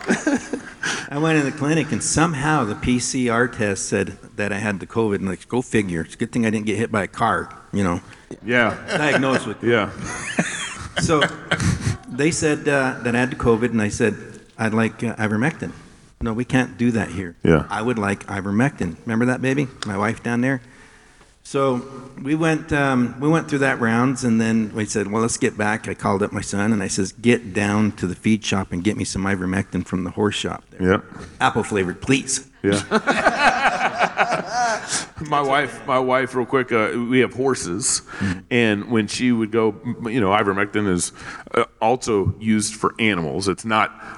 [1.10, 4.86] I went in the clinic and somehow the PCR test said that I had the
[4.86, 5.16] COVID.
[5.16, 6.02] And like, go figure.
[6.02, 8.00] It's a good thing I didn't get hit by a car, you know.
[8.44, 8.76] Yeah.
[8.96, 9.62] Diagnosed with.
[9.62, 9.90] Yeah.
[11.00, 11.20] So
[12.08, 14.16] they said uh, that I had the COVID, and I said
[14.58, 15.72] I'd like uh, ivermectin.
[16.20, 17.36] No, we can't do that here.
[17.42, 17.66] Yeah.
[17.68, 18.96] I would like ivermectin.
[19.04, 19.68] Remember that baby?
[19.84, 20.62] My wife down there.
[21.46, 21.80] So
[22.20, 25.56] we went um, we went through that rounds, and then we said, well, let's get
[25.56, 25.86] back.
[25.86, 28.82] I called up my son, and I says, get down to the feed shop and
[28.82, 30.90] get me some ivermectin from the horse shop there.
[30.90, 31.04] Yep.
[31.40, 32.50] Apple flavored, please.
[32.64, 32.82] Yeah.
[35.30, 36.72] my wife, my wife, real quick.
[36.72, 38.40] Uh, we have horses, mm-hmm.
[38.50, 41.12] and when she would go, you know, ivermectin is
[41.54, 43.46] uh, also used for animals.
[43.46, 44.15] It's not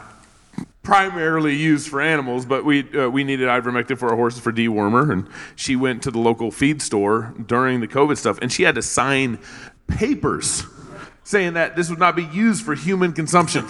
[0.88, 5.12] primarily used for animals, but we uh, we needed ivermectin for our horses for dewormer,
[5.12, 8.74] and she went to the local feed store during the COVID stuff, and she had
[8.74, 9.38] to sign
[9.86, 10.64] papers
[11.24, 13.66] saying that this would not be used for human consumption.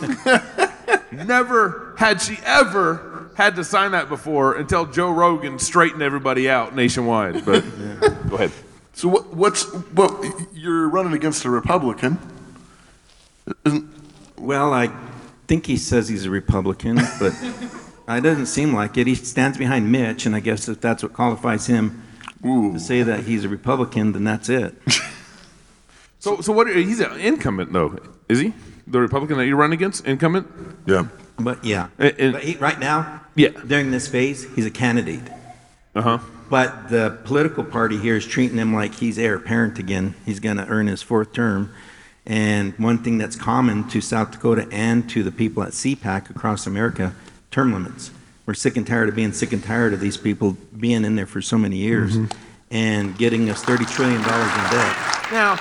[1.12, 6.76] Never had she ever had to sign that before until Joe Rogan straightened everybody out
[6.76, 7.44] nationwide.
[7.44, 7.64] But
[8.31, 8.52] go ahead.
[8.92, 10.24] So what, what's what?
[10.54, 12.16] You're running against a Republican.
[14.37, 15.07] Well, I
[15.48, 17.32] think he says he's a Republican, but
[18.08, 19.06] it doesn't seem like it.
[19.08, 22.02] He stands behind Mitch, and I guess if that's what qualifies him
[22.42, 24.74] to say that he's a Republican, then that's it.
[26.20, 26.66] So, so what?
[26.74, 27.96] He's an incumbent, though,
[28.28, 28.52] is he?
[28.88, 30.48] The Republican that you run against, incumbent?
[30.84, 31.06] Yeah.
[31.38, 33.50] But yeah, And- but he, right now, Yeah.
[33.50, 35.22] during this phase, he's a candidate.
[35.94, 36.18] Uh huh.
[36.50, 40.14] But the political party here is treating him like he's heir apparent again.
[40.26, 41.70] He's going to earn his fourth term.
[42.28, 46.66] And one thing that's common to South Dakota and to the people at CPAC across
[46.66, 47.14] America,
[47.50, 48.10] term limits.
[48.44, 51.26] We're sick and tired of being sick and tired of these people being in there
[51.26, 52.16] for so many years
[52.70, 54.96] and getting us $30 trillion in debt.
[55.32, 55.58] Now,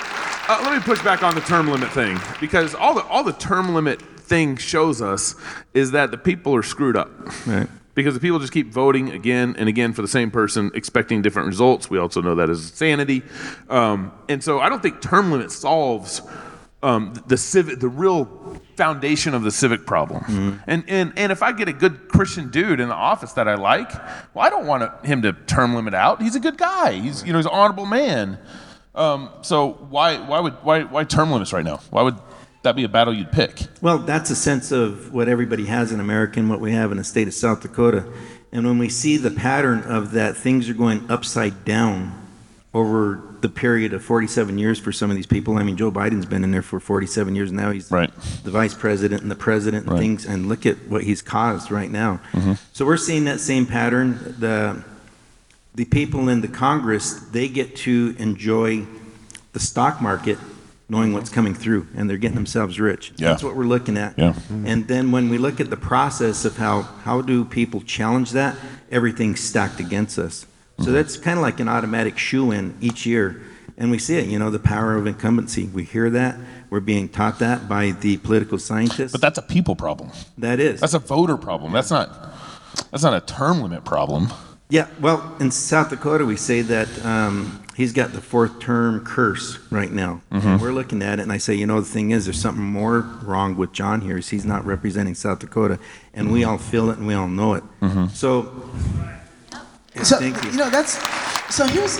[0.49, 3.33] uh, let me push back on the term limit thing because all the all the
[3.33, 5.35] term limit thing shows us
[5.73, 7.09] is that the people are screwed up.
[7.45, 7.67] Right.
[7.95, 11.47] Because the people just keep voting again and again for the same person, expecting different
[11.47, 11.89] results.
[11.89, 13.23] We also know that is insanity,
[13.69, 16.21] um, and so I don't think term limit solves
[16.83, 18.25] um, the civic, the real
[18.75, 20.61] foundation of the civic problem.
[20.67, 23.55] And, and and if I get a good Christian dude in the office that I
[23.55, 23.91] like,
[24.33, 26.21] well, I don't want him to term limit out.
[26.21, 26.93] He's a good guy.
[26.93, 28.37] He's you know he's an honorable man.
[28.93, 31.77] Um, so why why would why why term limits right now?
[31.89, 32.19] Why would
[32.63, 33.63] that be a battle you'd pick?
[33.81, 36.97] Well, that's a sense of what everybody has in America and what we have in
[36.97, 38.05] the state of South Dakota.
[38.51, 42.26] And when we see the pattern of that things are going upside down
[42.77, 45.57] over the period of 47 years for some of these people.
[45.57, 47.71] I mean, Joe Biden's been in there for 47 years now.
[47.71, 48.11] He's right.
[48.43, 49.99] the vice president and the president and Right.
[49.99, 50.25] things.
[50.25, 52.19] And look at what he's caused right now.
[52.33, 52.57] Mhm.
[52.73, 54.35] So we're seeing that same pattern.
[54.39, 54.83] The
[55.75, 58.85] the people in the Congress they get to enjoy
[59.53, 60.37] the stock market,
[60.89, 63.13] knowing what's coming through, and they're getting themselves rich.
[63.17, 63.29] Yeah.
[63.29, 64.17] That's what we're looking at.
[64.17, 64.33] Yeah.
[64.65, 68.55] And then when we look at the process of how how do people challenge that,
[68.91, 70.45] everything's stacked against us.
[70.79, 73.41] So that's kind of like an automatic shoe in each year.
[73.79, 75.65] And we see it, you know, the power of incumbency.
[75.65, 76.37] We hear that.
[76.69, 79.11] We're being taught that by the political scientists.
[79.11, 80.11] But that's a people problem.
[80.37, 80.79] That is.
[80.81, 81.71] That's a voter problem.
[81.73, 82.33] That's not
[82.91, 84.29] that's not a term limit problem.
[84.69, 89.57] Yeah, well, in South Dakota, we say that um, he's got the fourth term curse
[89.71, 90.21] right now.
[90.31, 90.43] Mhm.
[90.43, 92.63] And we're looking at it, and I say, you know, the thing is, there's something
[92.65, 94.17] more wrong with John here.
[94.17, 95.79] Is he's not representing South Dakota,
[96.13, 97.63] and we all feel it and we all know it.
[97.81, 98.11] Mhm.
[98.11, 98.51] So,
[99.97, 100.51] yeah, So thank you.
[100.51, 100.93] you know that's
[101.53, 101.97] so here's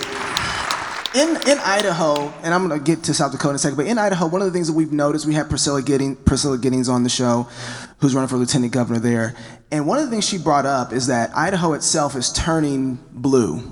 [1.14, 3.76] in in Idaho, and I'm gonna get to South Dakota in a second.
[3.76, 6.58] But in Idaho, one of the things that we've noticed, we have Priscilla Giddings, Priscilla
[6.58, 7.48] Giddings on the show,
[7.98, 9.34] who's running for lieutenant governor there.
[9.70, 13.62] And one of the things she brought up is that Idaho itself is turning blue.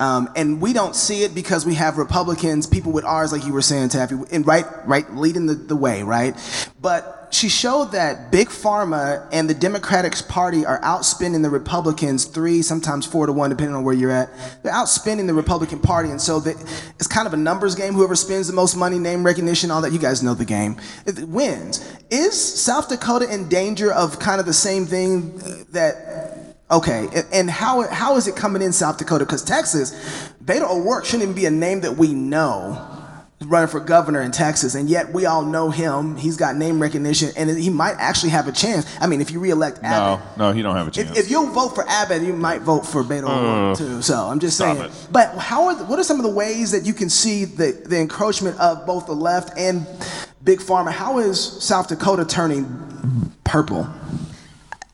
[0.00, 3.52] Um, and we don't see it because we have Republicans, people with R's, like you
[3.52, 6.34] were saying, Taffy, and right, right, leading the, the way, right?
[6.80, 12.62] But she showed that Big Pharma and the Democratic Party are outspending the Republicans three,
[12.62, 14.30] sometimes four to one, depending on where you're at.
[14.62, 17.94] They're outspending the Republican Party, and so it's kind of a numbers game.
[17.94, 21.28] Whoever spends the most money, name recognition, all that, you guys know the game, it
[21.28, 21.84] wins.
[22.10, 25.38] Is South Dakota in danger of kind of the same thing
[25.72, 26.30] that
[26.70, 29.26] Okay, and- and how how is it coming in South Dakota?
[29.26, 29.92] Because Texas,
[30.42, 32.78] Beto O'Rourke shouldn't even be a name that we know
[33.44, 36.16] running for governor in Texas, and yet we all know him.
[36.16, 38.86] He's got name recognition, and he might actually have a chance.
[39.00, 41.10] I mean, if you reelect Abbott, No, no, he don't have a chance.
[41.10, 44.02] if, if you vote for Abbott, you might vote for Beto Uh, too.
[44.02, 44.90] So I'm just stop saying.
[44.90, 45.08] it.
[45.10, 47.72] But how are the, what are some of the ways that you can see the
[47.84, 49.86] the encroachment of both the left and
[50.42, 50.92] big pharma?
[50.92, 53.88] How is South Dakota turning purple?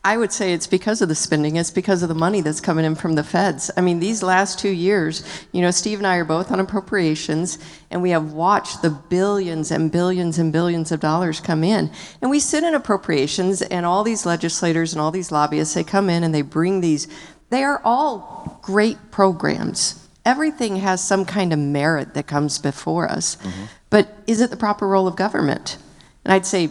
[0.03, 1.57] I would say it's because of the spending.
[1.57, 3.69] It's because of the money that's coming in from the feds.
[3.77, 7.59] I mean, these last two years, you know, Steve and I are both on appropriations,
[7.91, 11.91] and we have watched the billions and billions and billions of dollars come in.
[12.19, 16.09] And we sit in appropriations, and all these legislators and all these lobbyists, they come
[16.09, 17.07] in and they bring these,
[17.51, 20.07] they are all great programs.
[20.25, 23.35] Everything has some kind of merit that comes before us.
[23.35, 23.65] Mm-hmm.
[23.91, 25.77] But is it the proper role of government?
[26.25, 26.69] And I'd say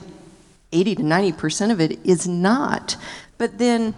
[0.73, 2.97] 80 to 90 percent of it is not.
[3.39, 3.95] But then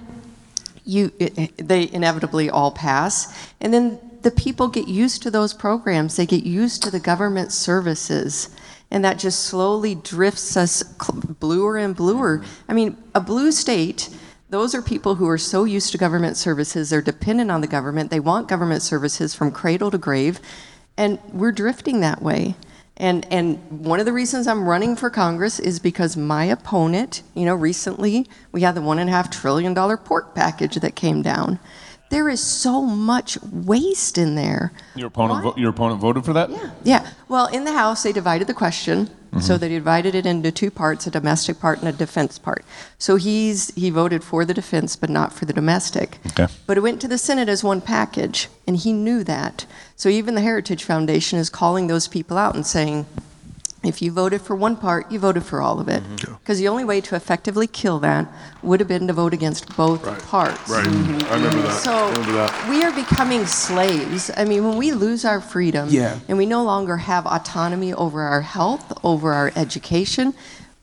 [0.85, 6.17] you, it, they inevitably all pass, and then the people get used to those programs.
[6.17, 8.55] They get used to the government services,
[8.91, 12.45] and that just slowly drifts us bluer and bluer.
[12.69, 14.09] I mean, a blue state.
[14.51, 16.91] Those are people who are so used to government services.
[16.91, 18.11] They're dependent on the government.
[18.11, 20.41] They want government services from cradle to grave,
[20.97, 22.55] and we're drifting that way.
[23.03, 27.45] And and one of the reasons I'm running for Congress is because my opponent, you
[27.45, 31.21] know, recently we had the one and a half trillion dollar pork package that came
[31.21, 31.59] down.
[32.13, 34.71] There is so much waste in there.
[34.95, 36.51] Your opponent, vo- your opponent voted for that.
[36.51, 36.71] Yeah.
[36.85, 37.07] Yeah.
[37.27, 39.09] Well, in the House, they divided the question.
[39.41, 39.61] So Mhm.
[39.61, 42.67] they divided it into two parts, a domestic part and a defense part.
[42.99, 46.19] So he's he voted for the defense but not for the domestic.
[46.27, 46.49] Okay.
[46.67, 49.65] But it went to the Senate as one package, and he knew that.
[49.97, 53.07] So even the Heritage Foundation is calling those people out and saying,
[53.85, 56.03] if you voted for one part, you voted for all of it.
[56.03, 56.35] Mm-hmm.
[56.35, 58.29] Because the only way to effectively kill that
[58.63, 60.69] would have been to vote against both parts.
[60.71, 60.87] Right.
[60.87, 61.81] I remember that.
[61.83, 62.69] So I remember that.
[62.71, 64.31] we are becoming slaves.
[64.37, 66.19] I mean, when we lose our freedom Yeah.
[66.29, 70.35] and we no longer have autonomy over our health, over our education,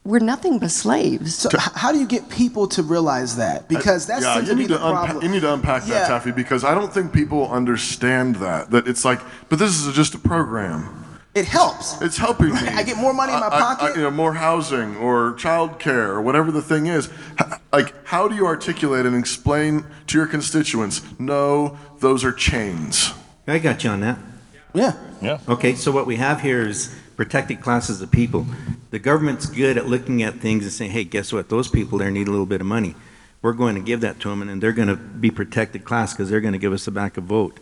[0.05, 1.35] we're nothing but slaves.
[1.35, 3.67] So how do you get people to realize that?
[3.67, 5.23] Because that's yeah, you be need the to unpa- problem.
[5.23, 5.99] you need to unpack Yeah.
[5.99, 8.71] that, Taffy, because I don't think people understand that.
[8.71, 9.19] That it's like,
[9.49, 11.05] but this is just a program.
[11.39, 12.01] It helps.
[12.01, 12.59] It's helping me.
[12.59, 13.83] I get more money in my I- I- pocket.
[13.93, 17.09] I- you know, more housing or childcare or whatever the thing is.
[17.71, 21.01] Like, how do you articulate and explain to your constituents?
[21.19, 23.13] No, those are chains.
[23.47, 24.19] I got you on that.
[24.73, 24.93] Yeah.
[25.21, 25.39] Yeah.
[25.47, 28.45] Okay, so what we have here is protected classes of people.
[28.91, 31.49] The government's good at looking at things and saying, hey, guess what?
[31.49, 32.95] Those people there need a little bit of money.
[33.41, 36.13] We're going to give that to them, and then they're going to be protected class
[36.13, 37.59] because they're going to give us a back a vote.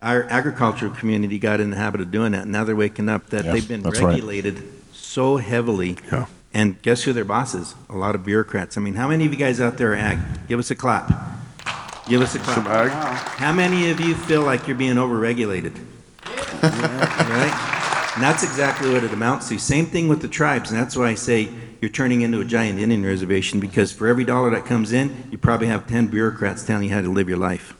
[0.00, 2.46] Our agricultural community got in the habit of doing that.
[2.46, 4.10] Now they're waking up that Yeah, they've been that's right.
[4.14, 5.96] regulated so heavily.
[6.12, 6.26] Yeah.
[6.54, 7.74] And guess who their boss is?
[7.90, 8.76] A lot of bureaucrats.
[8.76, 10.18] I mean, how many of you guys out there are ag?
[10.48, 11.08] Give us a clap.
[12.08, 12.54] Give us a clap.
[12.54, 12.90] Some ag.
[12.90, 15.76] How many of you feel like you're being overregulated?
[16.62, 18.12] Yeah, right?
[18.14, 19.58] And that's exactly what it amounts to.
[19.58, 21.48] Same thing with the tribes, and that's why I say
[21.80, 25.38] you're turning into a giant Indian reservation because for every dollar that comes in, you
[25.38, 27.74] probably have 10 bureaucrats telling you how to live your life.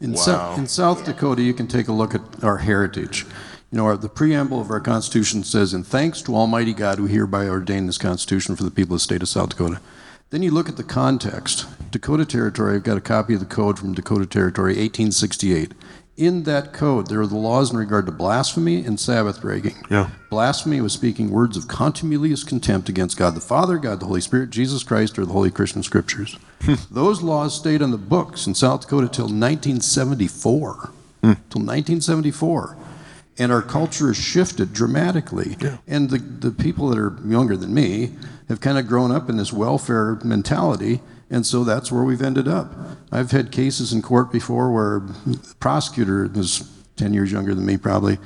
[0.00, 3.26] In, Sou- in South Dakota, you can take a look at our heritage.
[3.70, 7.10] You know, our, the preamble of our Constitution says, "In thanks to Almighty God, we
[7.10, 9.80] hereby ordain this Constitution for the people of the state of South Dakota."
[10.30, 11.66] Then you look at the context.
[11.90, 12.76] Dakota Territory.
[12.76, 15.72] I've got a copy of the code from Dakota Territory, 1868.
[16.18, 19.76] In that code, there are the laws in regard to blasphemy and Sabbath breaking.
[19.88, 20.10] Yeah.
[20.30, 24.50] Blasphemy was speaking words of contumelious contempt against God the Father, God the Holy Spirit,
[24.50, 26.36] Jesus Christ, or the Holy Christian Scriptures.
[26.62, 26.74] Hmm.
[26.90, 30.72] Those laws stayed on the books in South Dakota till 1974.
[30.72, 31.32] Hmm.
[31.50, 32.76] Till 1974.
[33.38, 35.56] And our culture has shifted dramatically.
[35.60, 35.76] Yeah.
[35.86, 38.10] And the, the people that are younger than me
[38.48, 41.00] have kind of grown up in this welfare mentality.
[41.30, 42.72] And so that's where we've ended up.
[43.12, 47.76] I've had cases in court before where the prosecutor was 10 years younger than me,
[47.76, 48.18] probably,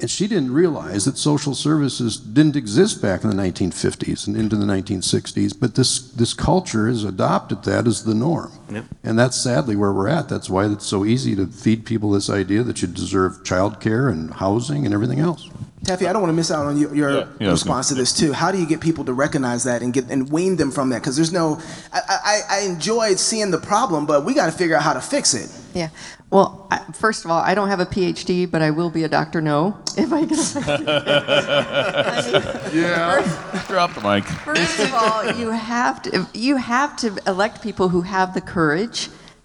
[0.00, 4.56] and she didn't realize that social services didn't exist back in the 1950s and into
[4.56, 8.52] the 1960s, but this, this culture has adopted that as the norm.
[8.70, 8.84] Yep.
[9.04, 10.28] And that's sadly where we're at.
[10.28, 14.32] That's why it's so easy to feed people this idea that you deserve childcare and
[14.34, 15.48] housing and everything else.
[15.84, 18.12] Taffy, I don't want to miss out on your, your Yeah, yeah, response to this
[18.12, 18.32] too.
[18.32, 21.00] How do you get people to recognize that and get and wean them from that?
[21.00, 21.60] Because there's no,
[21.92, 25.00] I, I, I enjoyed seeing the problem, but we got to figure out how to
[25.00, 25.50] fix it.
[25.74, 25.88] Yeah.
[26.30, 29.08] Well, I, first of all, I don't have a PhD, but I will be a
[29.08, 29.40] Dr.
[29.40, 30.38] No if I get.
[32.74, 33.64] Yeah.
[33.68, 34.24] Drop the mic.
[34.24, 38.57] First of all, you have to you have to elect people who have the courage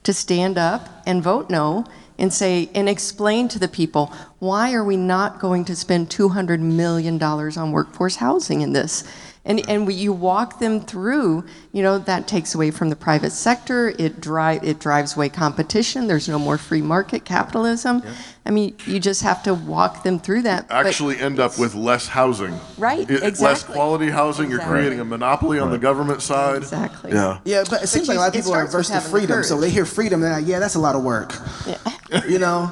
[0.04, 1.86] to stand up and vote no
[2.18, 6.60] and say and explain to the people why are we not going to spend 200
[6.60, 9.04] million dollars on workforce housing in this
[9.46, 13.32] and and we, you walk them through you know that takes away from the private
[13.32, 18.02] sector it drive it drives away competition there's no more free market capitalism
[18.46, 21.74] i mean you just have to walk them through that but- Actually, end up with
[21.76, 22.58] less housing.
[22.78, 24.50] Right, I- Less quality housing.
[24.50, 26.58] You're creating a monopoly on the government side.
[26.58, 27.12] Exactly.
[27.12, 27.40] Yeah.
[27.46, 29.60] Yeah, but it seems like a lot of people are starts averse to freedom, so
[29.60, 31.34] they hear freedom, they're like, yeah, that's a lot of work.
[31.66, 32.26] Yeah.
[32.28, 32.72] You know?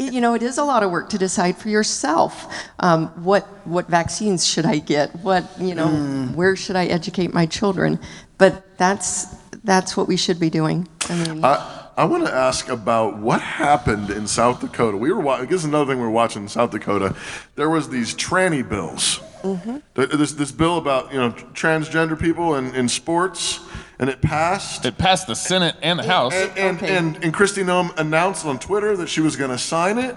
[0.00, 2.32] It- you know, it is a lot of work to decide for yourself.
[2.78, 5.14] Um, what what vaccines should I get?
[5.22, 6.34] What you know, Mm.
[6.34, 7.98] where should I educate my children?
[8.38, 9.26] But that's
[9.64, 10.88] that's what we should be doing.
[11.10, 11.54] I mean, I,
[11.98, 14.96] I want to ask about what happened in South Dakota.
[14.96, 15.48] We were watching.
[15.48, 17.14] This is another thing we were watching in South Dakota.
[17.56, 19.20] There was these tranny bills.
[19.42, 19.82] mhm.
[19.94, 23.60] This this bill about you know transgender people in, in sports,
[24.00, 24.84] and it passed.
[24.86, 26.34] It passed the Senate and the House.
[26.34, 29.98] And and, and, and Kristi Noem announced on Twitter that she was going to sign
[29.98, 30.16] it,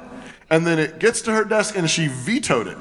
[0.49, 2.77] and then it gets to her desk and she vetoed it.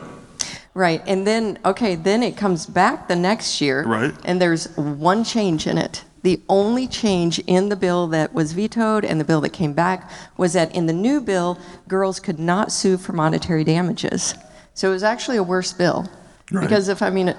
[0.75, 1.03] right.
[1.07, 4.15] And then okay, then it comes back the next year, Right.
[4.25, 6.05] And there's one change in it.
[6.23, 10.09] The only change in the bill that was vetoed and the bill that came back
[10.37, 14.37] was that in the new bill, girls could not sue for monetary damages.
[14.73, 16.09] So it was actually a worse bill.
[16.53, 16.63] Right.
[16.63, 17.35] Because if I mean,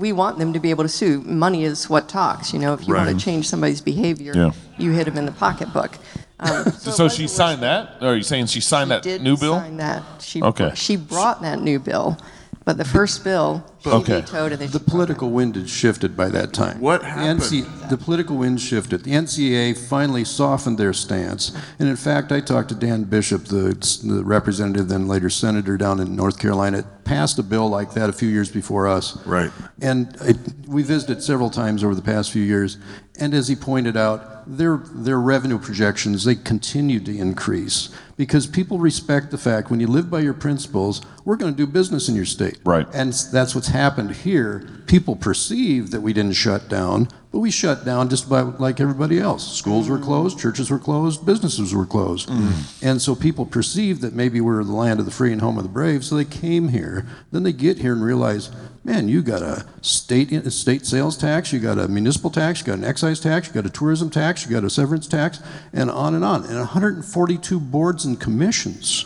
[0.00, 1.20] we want them to be able to sue.
[1.22, 2.52] Money is what talks.
[2.52, 4.50] You know, if you want to change somebody's behavior, Yeah.
[4.78, 5.96] you hit them in the pocketbook.
[6.40, 7.96] Um, So, she signed that?
[8.00, 9.54] Or are you saying she signed that did new bill?
[9.58, 10.02] sign that.
[10.20, 10.72] She Okay.
[10.74, 12.16] she brought that new bill,
[12.64, 14.20] but the first bill Okay.
[14.20, 16.80] vetoed and then The political wind had shifted by that time.
[16.80, 17.40] What The happened?
[17.40, 19.04] NC the political wind shifted.
[19.04, 21.52] The NCAA finally softened their stance.
[21.78, 23.74] And in fact, I talked to Dan Bishop, the,
[24.04, 28.12] the representative, then later senator down in North Carolina, passed a bill like that a
[28.12, 29.16] few years before us.
[29.24, 29.50] Right.
[29.80, 32.76] And it, we visited several times over the past few years.
[33.18, 38.78] And as he pointed out, their, their revenue projections, they continue to increase because people
[38.78, 42.14] respect the fact when you live by your principles, we're going to do business in
[42.14, 42.58] your state.
[42.64, 42.86] Right.
[42.94, 44.68] And s- that's what's happened here.
[44.86, 49.18] People perceive that we didn't shut down, but we shut down just about like everybody
[49.18, 49.56] else.
[49.56, 52.28] Schools were closed, churches were closed, businesses were closed.
[52.28, 52.86] Mm-hmm.
[52.86, 55.62] And so people perceived that maybe we're the land of the free and home of
[55.62, 57.06] the brave, so they came here.
[57.30, 58.50] Then they get here and realize,
[58.82, 62.66] man, you got a state a state sales tax, you got a municipal tax, you
[62.66, 65.40] got an excise tax, you got a tourism tax, you got a severance tax,
[65.72, 66.44] and on and on.
[66.44, 69.04] And 142 boards and commissions.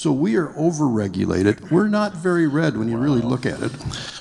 [0.00, 1.70] So we are overregulated.
[1.70, 3.70] We're not very red when you really look at it.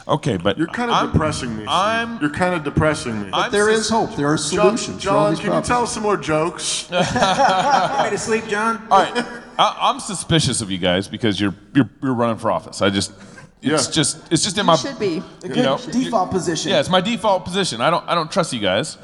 [0.09, 1.63] Okay, but You're kind of I'm- depressing me.
[1.63, 1.69] Steve.
[1.69, 3.29] I'm- You're kind of depressing me.
[3.31, 4.13] But there is hope.
[4.17, 5.67] There are John, solutions for all John these can you problems.
[5.69, 6.89] tell us some more jokes?
[6.91, 8.85] Way to sleep, John?
[8.91, 9.25] All right,
[9.57, 12.81] I, I'm suspicious of you guys because you're you're, you're running for office.
[12.81, 13.13] I just
[13.61, 13.91] it's Yeah.
[13.93, 15.23] just it's just in You my should be.
[15.45, 16.71] you know default position.
[16.71, 17.79] yeah it's my default position.
[17.79, 18.97] I don't I don't trust you guys.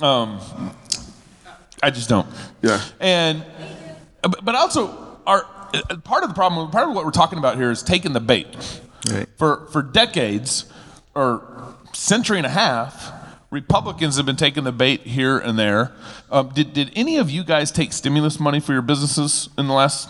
[0.00, 0.40] Um,
[1.84, 2.26] I just don't.
[2.62, 2.80] Yeah.
[2.98, 3.44] And
[4.22, 5.46] but but also our
[6.04, 8.46] part of the problem part of what we're talking about here is taking the bait.
[9.10, 9.26] Right.
[9.36, 10.64] For for decades
[11.14, 13.12] or century and a half,
[13.50, 15.92] Republicans have been taking the bait here and there.
[16.30, 19.74] Um, did did any of you guys take stimulus money for your businesses in the
[19.74, 20.08] last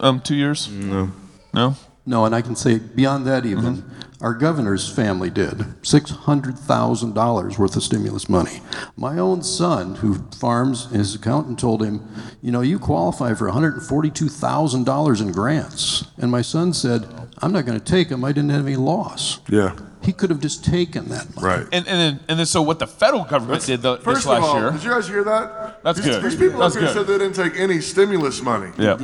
[0.00, 0.68] um, two years?
[0.68, 1.12] No.
[1.54, 1.74] No.
[2.08, 4.05] No, and I can say beyond that even, Mm-hmm.
[4.20, 8.60] Our governor's family did $600,000 worth of stimulus money.
[8.96, 12.06] My own son, who farms, his accountant told him,
[12.40, 16.04] you know, you qualify for $142,000 in grants.
[16.16, 17.06] And my son said,
[17.38, 18.24] I'm not going to take them.
[18.24, 19.40] I didn't have any loss.
[19.48, 19.76] Yeah.
[20.02, 21.46] He could have just taken that money.
[21.46, 21.66] Right.
[21.72, 24.38] And and then, and then so what the federal government did the, First this last
[24.38, 24.70] of all, year?
[24.70, 25.82] did you guys hear that?
[25.82, 26.22] That's these, good.
[26.22, 27.06] These people That's up here good.
[27.06, 28.70] said they didn't take any stimulus money.
[28.78, 28.94] Yeah.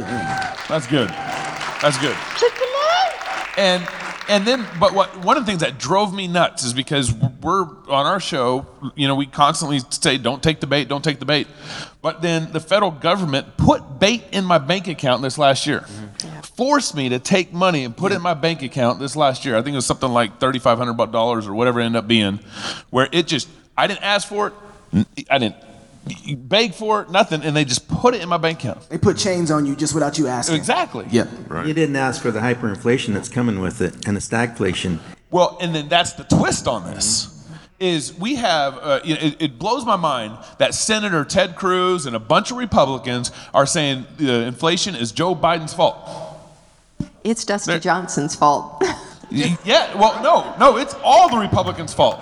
[0.68, 1.08] That's good.
[1.08, 2.16] That's good.
[3.58, 3.86] And
[4.28, 7.62] and then, but what one of the things that drove me nuts is because we're
[7.62, 11.24] on our show, you know, we constantly say, "Don't take the bait, don't take the
[11.24, 11.46] bait,"
[12.00, 16.40] but then the federal government put bait in my bank account this last year, mm-hmm.
[16.40, 19.56] forced me to take money and put it in my bank account this last year.
[19.56, 22.40] I think it was something like thirty-five hundred dollars or whatever it ended up being,
[22.90, 25.56] where it just I didn't ask for it, I didn't
[26.36, 28.88] beg for it, nothing, and they just put it in my bank account.
[28.88, 30.56] They put chains on you just without you asking.
[30.56, 31.06] Exactly.
[31.10, 31.28] Yep.
[31.66, 34.98] You didn't ask for the hyperinflation that's coming with it and the stagflation.
[35.30, 37.28] Well, and then that's the twist on this.
[37.78, 42.06] Is we have, uh, you know, it, it blows my mind that Senator Ted Cruz
[42.06, 46.08] and a bunch of Republicans are saying the inflation is Joe Biden's fault.
[47.24, 48.84] It's Dusty Johnson's fault.
[49.64, 52.20] Yeah, well, no, no, it's all the Republicans' fault.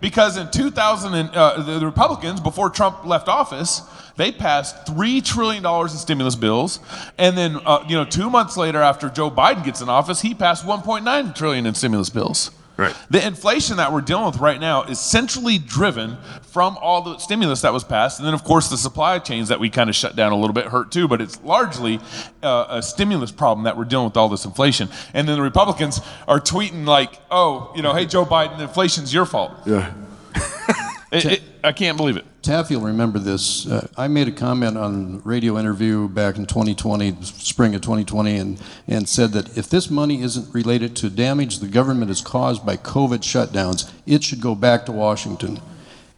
[0.00, 3.82] Because in 2000, and, uh, the, the Republicans, before Trump left office,
[4.16, 6.80] they passed $3 trillion in stimulus bills.
[7.16, 10.34] And then, uh, you know, two months later, after Joe Biden gets in office, he
[10.34, 12.50] passed 1.9 trillion in stimulus bills.
[12.80, 12.96] Right.
[13.10, 17.60] The inflation that we're dealing with right now is centrally driven from all the stimulus
[17.60, 18.18] that was passed.
[18.18, 20.54] And then, of course, the supply chains that we kind of shut down a little
[20.54, 22.00] bit hurt too, but it's largely
[22.42, 24.88] uh, a stimulus problem that we're dealing with all this inflation.
[25.12, 29.26] And then the Republicans are tweeting, like, oh, you know, hey, Joe Biden, inflation's your
[29.26, 29.52] fault.
[29.66, 29.92] Yeah.
[31.12, 32.24] It- it- I can't believe it.
[32.42, 33.66] Taffy will remember this.
[33.66, 38.58] Uh, I made a comment on radio interview back in 2020, spring of 2020, and,
[38.88, 42.76] and said that if this money isn't related to damage the government has caused by
[42.76, 45.60] COVID shutdowns, it should go back to Washington.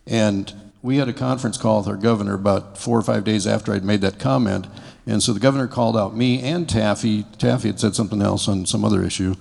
[0.07, 3.73] And we had a conference call with our governor about four or five days after
[3.73, 4.67] I'd made that comment.
[5.07, 7.25] And so the governor called out me and Taffy.
[7.39, 9.35] Taffy had said something else on some other issue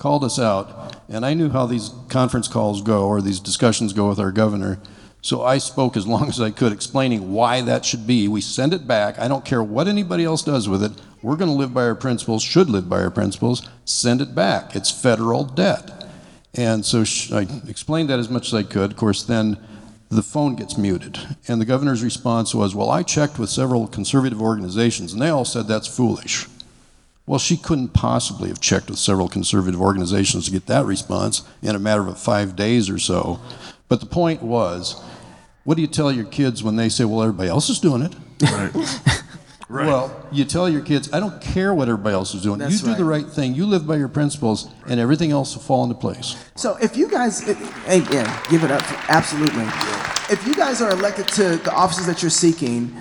[0.00, 4.08] called us out, and I knew how these conference calls go or these discussions go
[4.08, 4.80] with our governor.
[5.20, 8.26] So I spoke as long as I could, explaining why that should be.
[8.26, 9.18] We send it back.
[9.18, 10.92] I don't care what anybody else does with it.
[11.22, 13.68] We're going to live by our principles, should live by our principles.
[13.84, 14.74] Send it back.
[14.74, 16.06] It's federal debt.
[16.54, 17.04] And so
[17.36, 18.92] I explained that as much as I could.
[18.92, 19.58] Of course, then
[20.08, 21.18] the phone gets muted.
[21.46, 25.44] And the governor's response was, Well, I checked with several conservative organizations, and they all
[25.44, 26.46] said that's foolish.
[27.30, 31.76] Well, she couldn't possibly have checked with several conservative organizations to get that response in
[31.76, 33.38] a matter of five days or so.
[33.86, 35.00] But the point was,
[35.62, 38.16] what do you tell your kids when they say, well, everybody else is doing it?
[38.42, 38.72] Right.
[39.68, 39.86] Right.
[39.86, 42.58] Well, you tell your kids, I don't care what everybody else is doing.
[42.58, 43.54] That's you do the right thing.
[43.54, 46.34] You live by your principles, and everything else will fall into place.
[46.56, 49.62] So if you guys, if, hey, yeah, give it up, absolutely.
[50.28, 52.92] If you guys are elected to the offices that you're seeking,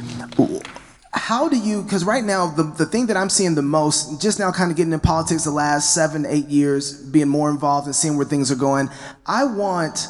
[1.11, 1.81] how do you?
[1.81, 4.77] Because right now, the the thing that I'm seeing the most, just now, kind of
[4.77, 8.51] getting in politics the last seven, eight years, being more involved and seeing where things
[8.51, 8.89] are going.
[9.25, 10.07] I want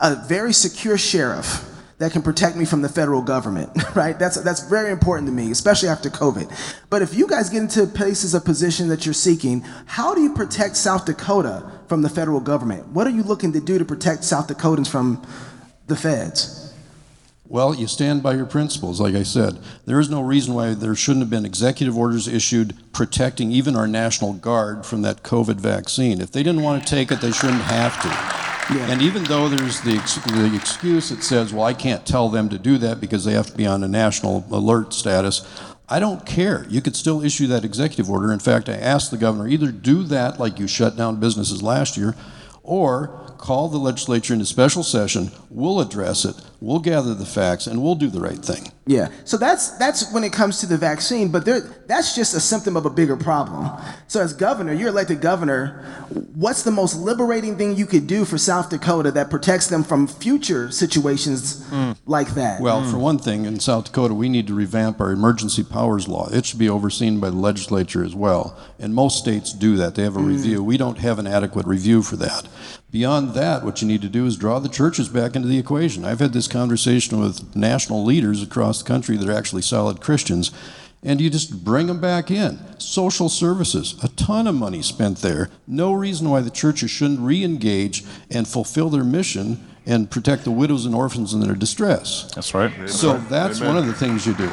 [0.00, 4.18] a very secure sheriff that can protect me from the federal government, right?
[4.18, 6.50] That's that's very important to me, especially after COVID.
[6.88, 10.34] But if you guys get into places of position that you're seeking, how do you
[10.34, 12.88] protect South Dakota from the federal government?
[12.88, 15.22] What are you looking to do to protect South Dakotans from
[15.86, 16.63] the feds?
[17.46, 19.58] Well, you stand by your principles, like I said.
[19.84, 23.86] There is no reason why there shouldn't have been executive orders issued protecting even our
[23.86, 26.22] National Guard from that COVID vaccine.
[26.22, 28.34] If they didn't want to take it, they shouldn't have to.
[28.90, 32.48] And even though there's the, ex- the excuse that says, well, I can't tell them
[32.48, 35.46] to do that because they have to be on a national alert status,
[35.86, 36.64] I don't care.
[36.70, 38.32] You could still issue that executive order.
[38.32, 41.98] In fact, I asked the governor either do that like you shut down businesses last
[41.98, 42.14] year,
[42.64, 45.30] or call the legislature into special session.
[45.50, 48.72] We'll address it, we'll gather the facts, and we'll do the right thing.
[48.86, 49.08] Yeah.
[49.24, 52.76] So that's that's when it comes to the vaccine, but there that's just a symptom
[52.76, 53.70] of a bigger problem.
[54.08, 55.84] So as governor, you're elected governor,
[56.34, 60.06] what's the most liberating thing you could do for South Dakota that protects them from
[60.06, 61.64] future situations
[62.06, 62.60] like that?
[62.60, 66.28] Well, for one thing, in South Dakota, we need to revamp our emergency powers law.
[66.30, 68.58] It should be overseen by the legislature as well.
[68.78, 69.94] And most states do that.
[69.94, 70.26] They have a Mm.
[70.28, 70.62] review.
[70.62, 72.46] We don't have an adequate review for that.
[72.90, 76.04] Beyond that, what you need to do is draw the churches back into the equation.
[76.04, 80.50] I've had this conversation with national leaders across the country that are actually solid Christians,
[81.02, 82.58] and you just bring them back in.
[82.80, 85.50] Social services, a ton of money spent there.
[85.66, 90.50] No reason why the churches shouldn't re engage and fulfill their mission and protect the
[90.50, 92.30] widows and orphans in their distress.
[92.34, 92.88] That's right.
[92.88, 94.50] So that's one of the things you do.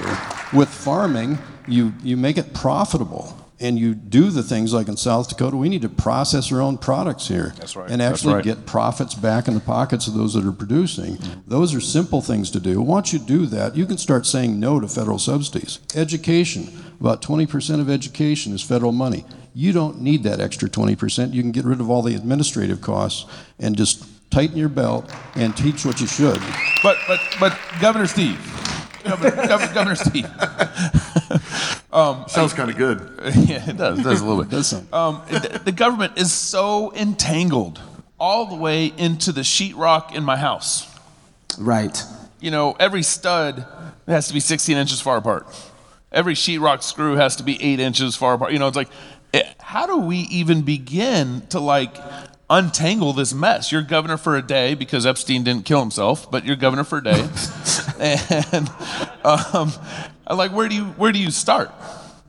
[0.54, 5.30] With farming, you, you make it profitable and you do the things like in South
[5.30, 7.54] Dakota, we need to process our own products here.
[7.58, 7.90] That's right.
[7.90, 8.44] And actually right.
[8.44, 11.18] get profits back in the pockets of those that are producing.
[11.46, 12.82] Those are simple things to do.
[12.82, 15.80] Once you do that, you can start saying no to federal subsidies.
[15.96, 19.26] Education, about 20% of education is federal money.
[19.54, 21.34] You don't need that extra 20%.
[21.34, 25.56] You can get rid of all the administrative costs and just tighten your belt and
[25.56, 26.42] teach what you should.
[26.82, 28.40] But but but Governor Steve,
[29.04, 30.26] Governor, Governor, Governor Steve.
[31.94, 33.00] um, Sounds kind of good.
[33.48, 34.00] yeah, it does.
[34.00, 34.94] It does a little bit.
[34.94, 37.80] Um, the, the government is so entangled
[38.20, 40.88] all the way into the sheetrock in my house.
[41.58, 42.04] Right.
[42.40, 43.66] You know, every stud
[44.08, 45.48] has to be 16 inches far apart.
[46.12, 48.54] Every sheetrock screw has to be eight inches far apart.
[48.54, 48.90] You know, it's like,
[49.34, 51.96] eh, how do we even begin to like
[52.52, 53.72] untangle this mess?
[53.72, 57.04] You're governor for a day because Epstein didn't kill himself, but you're governor for a
[57.04, 57.28] day.
[58.52, 58.70] and
[59.24, 59.72] um,
[60.30, 61.72] like, where do you where do you start?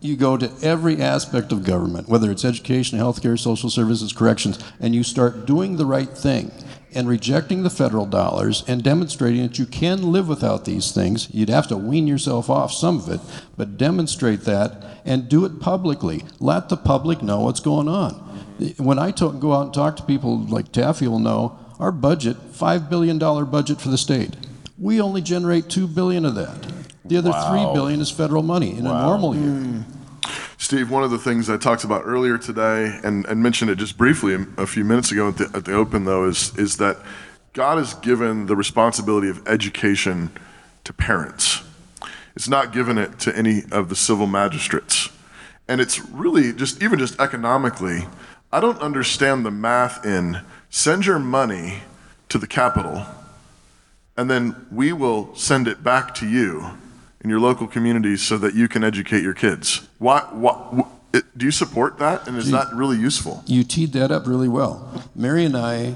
[0.01, 4.95] You go to every aspect of government, whether it's education, healthcare, social services, corrections, and
[4.95, 6.51] you start doing the right thing
[6.95, 11.29] and rejecting the federal dollars and demonstrating that you can live without these things.
[11.33, 13.21] You'd have to wean yourself off some of it,
[13.57, 16.25] but demonstrate that and do it publicly.
[16.39, 18.32] Let the public know what's going on.
[18.79, 22.37] When I talk, go out and talk to people like Taffy will know, our budget,
[22.53, 24.37] $5 billion budget for the state.
[24.79, 26.57] We only generate 2 billion of that.
[27.05, 27.73] The other Wow.
[27.73, 29.51] $3 billion is federal money in a normal year.
[29.51, 29.81] Hmm.
[30.59, 33.99] Steve, one of the things I talked about earlier today and, and mentioned it just
[33.99, 36.99] briefly a few minutes ago at the, at the open, though, is, is that
[37.53, 40.31] God has given the responsibility of education
[40.85, 41.63] to parents.
[42.37, 45.11] It's not given it to any of the civil magistrates.
[45.69, 48.07] And it's really just, even just economically,
[48.53, 50.41] I don't understand the math in
[50.71, 51.79] send your money
[52.29, 53.05] to the capital
[54.17, 56.71] and then we will send it back to you
[57.23, 59.89] in your local communities so that you can educate your kids.
[59.99, 60.85] Why, why,
[61.15, 62.27] it- do you support that?
[62.29, 62.51] And is Gee.
[62.53, 63.43] that really useful?
[63.47, 65.03] You teed that up really well.
[65.15, 65.95] Mary and I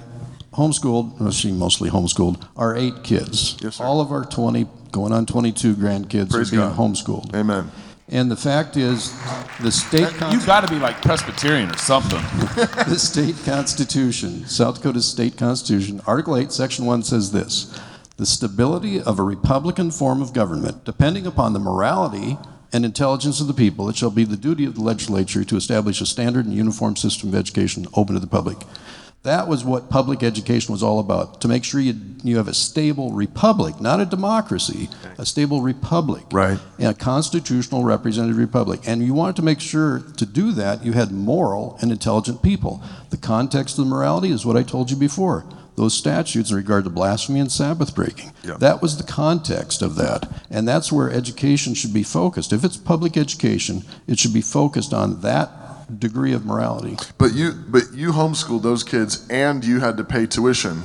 [0.54, 3.58] homeschooled, well, she mostly homeschooled, our eight kids.
[3.60, 3.84] Yes, sir.
[3.84, 6.76] All of our 20, going on 22 grandkids Praise are being God.
[6.78, 7.34] homeschooled.
[7.34, 7.70] Amen.
[8.08, 9.12] And the fact is,
[9.60, 12.20] the state—you've got to be like Presbyterian or something.
[12.86, 17.76] the state constitution, South Dakota's state constitution, Article 8, Section 1 says this
[18.16, 22.38] The stability of a Republican form of government, depending upon the morality
[22.72, 26.00] and intelligence of the people, it shall be the duty of the legislature to establish
[26.00, 28.58] a standard and uniform system of education open to the public.
[29.26, 32.54] That was what public education was all about, to make sure you, you have a
[32.54, 36.22] stable republic, not a democracy, a stable republic.
[36.30, 36.60] Right.
[36.78, 38.82] And a constitutional representative republic.
[38.86, 42.80] And you wanted to make sure to do that you had moral and intelligent people.
[43.10, 45.44] The context of the morality is what I told you before.
[45.74, 48.32] Those statutes in regard to blasphemy and Sabbath breaking.
[48.44, 48.58] Yeah.
[48.58, 50.30] That was the context of that.
[50.50, 52.52] And that's where education should be focused.
[52.52, 55.65] If it's public education, it should be focused on that
[55.98, 56.96] degree of morality.
[57.18, 60.82] But you, but you homeschooled those kids and you had to pay tuition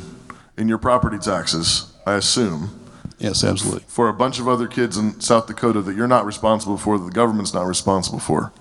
[0.57, 2.77] in your property taxes, I assume.
[3.17, 3.83] Yes, absolutely.
[3.87, 7.05] For a bunch of other kids in South Dakota that you're not responsible for, that
[7.05, 8.51] the government's not responsible for.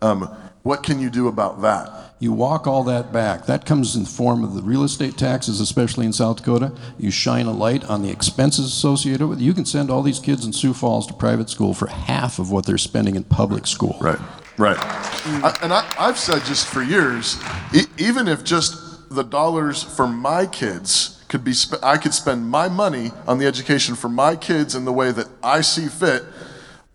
[0.00, 0.22] Um,
[0.62, 2.14] what can you do about that?
[2.18, 3.46] You walk all that back.
[3.46, 6.72] That comes in the form of the real estate taxes, especially in South Dakota.
[6.98, 9.44] You shine a light on the expenses associated with it.
[9.44, 12.50] You can send all these kids in Sioux Falls to private school for half of
[12.50, 13.98] what they're spending in public school.
[14.00, 14.18] Right,
[14.58, 14.76] right.
[14.78, 17.42] I, and I, I've said just for years,
[17.74, 22.48] e- even if just the dollars for my kids could be, sp- I could spend
[22.48, 26.22] my money on the education for my kids in the way that I see fit.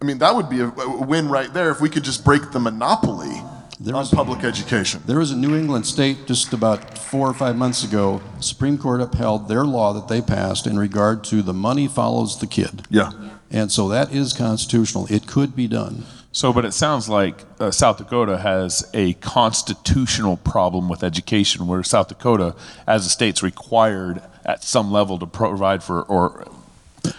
[0.02, 2.52] I mean, that would be a, a win right there if we could just break
[2.52, 3.42] the monopoly
[3.90, 5.02] on public education.
[5.06, 8.22] There was a New England state just about four or five months ago.
[8.40, 12.48] Supreme Court upheld their law that they passed in regard to the money follows the
[12.48, 12.84] kid.
[12.90, 13.12] Yeah.
[13.50, 15.08] And so that is constitutional.
[15.10, 16.06] It could be done.
[16.34, 21.84] So, but it sounds like uh, South Dakota has a constitutional problem with education, where
[21.84, 22.56] South Dakota,
[22.88, 26.48] as a state's required at some level to provide for or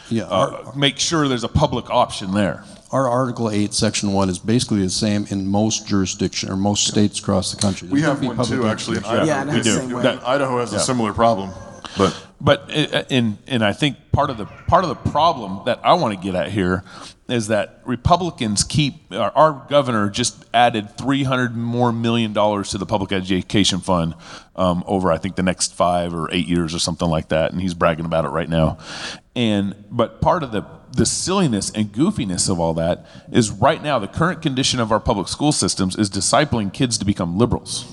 [0.09, 2.65] Yeah, uh, make sure there's a public option there.
[2.91, 7.19] Our Article 8, Section 1 is basically the same in most jurisdictions or most states
[7.21, 7.89] across the country.
[7.89, 8.99] We have one public too, actually.
[8.99, 9.31] In education.
[9.31, 9.57] Idaho.
[9.57, 10.03] we do.
[10.03, 11.51] That- Idaho has a similar problem,
[11.99, 15.81] but But i- in and I think part of the part of the problem that
[15.85, 16.83] I want to get at here
[17.33, 22.85] is that Republicans keep our, our governor just added 300 more million dollars to the
[22.85, 24.15] public education fund
[24.55, 27.61] um, over I think the next five or eight years or something like that, and
[27.61, 28.79] he's bragging about it right now.
[29.35, 33.99] And but part of the the silliness and goofiness of all that is right now
[33.99, 37.91] the current condition of our public school systems is discipling kids to become liberals.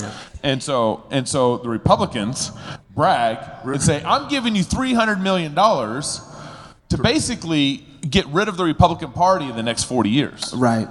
[0.00, 0.10] Yeah.
[0.42, 2.50] And so and so the Republicans
[2.94, 6.22] brag and say, "I'm giving you 300 million dollars
[6.88, 10.88] to basically get rid of the Republican Party in the next 40 years." Right.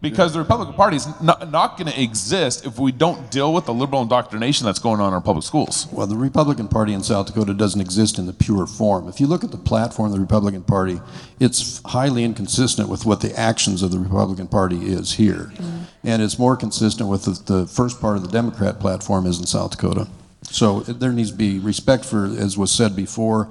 [0.00, 3.66] Because the Republican Party is not, not going to exist if we don't deal with
[3.66, 5.88] the liberal indoctrination that's going on in our public schools.
[5.90, 9.08] Well, the Republican Party in South Dakota doesn't exist in the pure form.
[9.08, 11.00] If you look at the platform of the Republican Party,
[11.40, 15.50] it's highly inconsistent with what the actions of the Republican Party is here.
[15.54, 15.78] Mm-hmm.
[16.04, 19.46] And it's more consistent with the, the first part of the Democrat platform is in
[19.46, 20.06] South Dakota.
[20.50, 23.48] So there needs to be respect for, as was said before,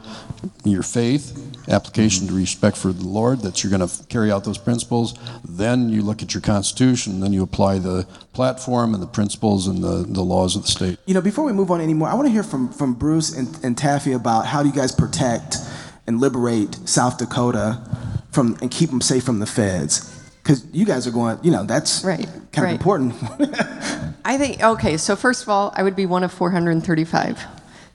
[0.64, 4.58] your faith, application to respect for the Lord, that you're going to carry out those
[4.58, 5.14] principles.
[5.48, 9.84] Then you look at your Constitution, then you apply the platform and the principles and
[9.84, 11.00] the, the laws of the state.
[11.06, 13.58] You know, before we move on anymore, I want to hear from, from Bruce and,
[13.64, 15.58] and Taffy about how do you guys protect
[16.08, 17.80] and liberate South Dakota
[18.32, 20.16] from and keep them safe from the feds?
[20.48, 22.66] Because you guys are going, you know, that's Right, kind right.
[22.68, 23.16] of important.
[24.24, 27.43] I think, okay, so first of all, I would be one of 435.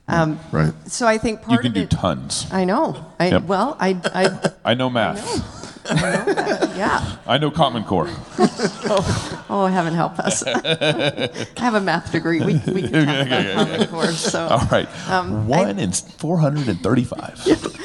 [0.06, 0.74] Um, right.
[0.86, 1.98] So I think part You can of do it.
[1.98, 2.46] tons.
[2.52, 3.06] I know.
[3.18, 3.42] I, Yep.
[3.44, 5.71] Well, I, I, I know math.
[5.90, 7.16] Yeah.
[7.26, 8.08] I know Common Core.
[8.84, 10.42] Oh, oh, heaven help us.
[10.46, 12.40] I have a math degree.
[12.40, 14.06] We, we can talk about Common Core.
[14.08, 14.88] So, All right.
[15.08, 17.38] um, One in 435.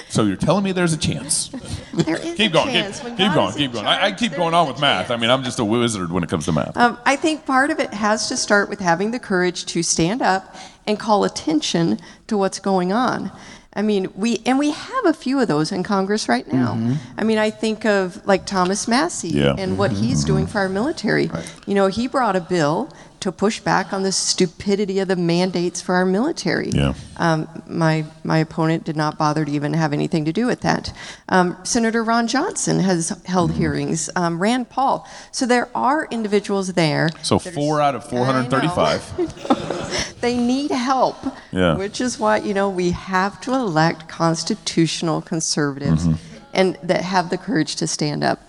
[0.10, 1.50] so you're telling me there's a chance.
[1.94, 2.68] There is keep a going.
[2.70, 3.00] chance.
[3.00, 3.54] Keep, keep going.
[3.54, 3.86] Keep in going.
[3.86, 5.12] I, I keep going on with math.
[5.12, 6.76] I mean, I'm just a wizard when it comes to math.
[6.76, 10.22] Um, I think part of it has to start with having the courage to stand
[10.22, 13.32] up and call attention to what's going on.
[13.78, 16.74] I mean, we and we have a few of those in Congress right now.
[16.74, 16.94] Mm-hmm.
[17.20, 19.56] I mean, I think of like Thomas Massie Yeah.
[19.58, 21.30] and what he's doing for our military.
[21.68, 25.82] You know, he brought a bill to push back on the stupidity of the mandates
[25.82, 26.70] for our military.
[26.70, 26.94] Yeah.
[27.18, 30.92] Um, my my opponent did not bother to even have anything to do with that.
[31.30, 33.60] Um, Senator Ron Johnson has held Mm-hmm.
[33.60, 34.10] hearings.
[34.16, 35.08] Um, Rand Paul.
[35.32, 37.10] So there are individuals there.
[37.22, 39.74] So four out of 435.
[40.22, 41.18] they need help.
[41.52, 41.76] Yeah.
[41.76, 46.18] Which is why, you know, we have to elect constitutional conservatives Mhm.
[46.54, 48.40] and that have the courage to stand up.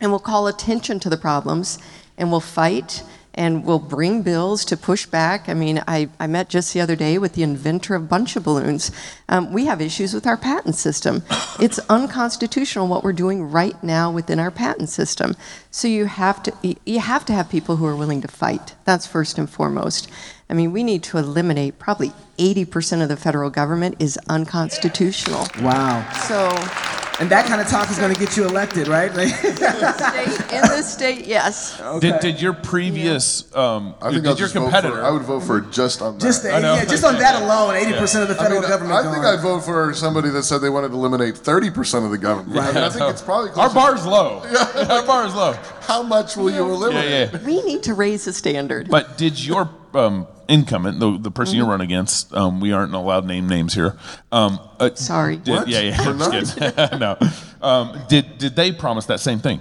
[0.00, 1.78] And we'll call attention to the problems
[2.18, 3.02] and we'll fight
[3.38, 5.46] and we'll bring bills to push back.
[5.46, 8.44] I mean, I, I met just the other day with the inventor of bunch of
[8.44, 8.90] balloons.
[9.28, 11.22] Um, we have issues with our patent system.
[11.58, 15.34] It's unconstitutional what we're doing right now within our patent system.
[15.70, 16.52] So you have to
[16.84, 18.74] you have to have people who are willing to fight.
[18.84, 20.08] That's first and foremost.
[20.48, 25.46] I mean, we need to eliminate probably 80% of the federal government is unconstitutional.
[25.60, 26.08] wow.
[26.28, 26.48] So
[27.18, 29.10] And that kind of talk is going to get you elected, right?
[29.10, 31.80] state, in the state, yes.
[32.00, 34.96] Did, did your previous um, I think did I'll your competitor?
[34.96, 36.20] for, I would vote for just on that.
[36.24, 38.94] just the, yeah, just on that alone, 80% of the I federal mean, government.
[39.06, 39.24] I think.
[39.24, 42.56] I'd vote for somebody that said they wanted to eliminate 30% of the government.
[42.60, 44.40] I, mean, I think it's probably Our closer- bar's low.
[44.90, 45.54] Our bar is low.
[45.80, 47.30] How much will you Yeah, eliminate?
[47.32, 47.44] yeah.
[47.46, 48.88] We need to raise the standard.
[48.90, 53.22] But did your um, incumbent, the, the person you run against, um, we aren't allowed
[53.22, 53.96] to name names here.
[54.32, 55.36] Um, uh, Sorry.
[55.36, 55.68] Did, What?
[55.68, 55.96] Yeah, yeah.
[56.00, 56.98] I'm just kidding.
[56.98, 57.16] no.
[57.62, 59.60] Um, did did they promise that same thing?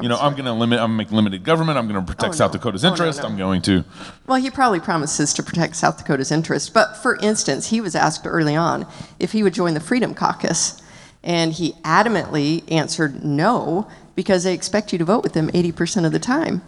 [0.00, 0.78] you know, Promise I'm going to limit.
[0.78, 1.76] I'm going to make limited government.
[1.78, 2.58] I'm going to protect Oh, South no.
[2.58, 3.20] Dakota's Oh, no, interest.
[3.22, 3.28] no.
[3.28, 3.84] I'm going to.
[4.26, 6.72] Well, he probably promises to protect South Dakota's interest.
[6.72, 8.86] But for instance, he was asked early on
[9.18, 10.80] if he would join the Freedom Caucus.
[11.22, 16.12] And he adamantly answered no because they expect you to vote with them 80% of
[16.12, 16.62] the time.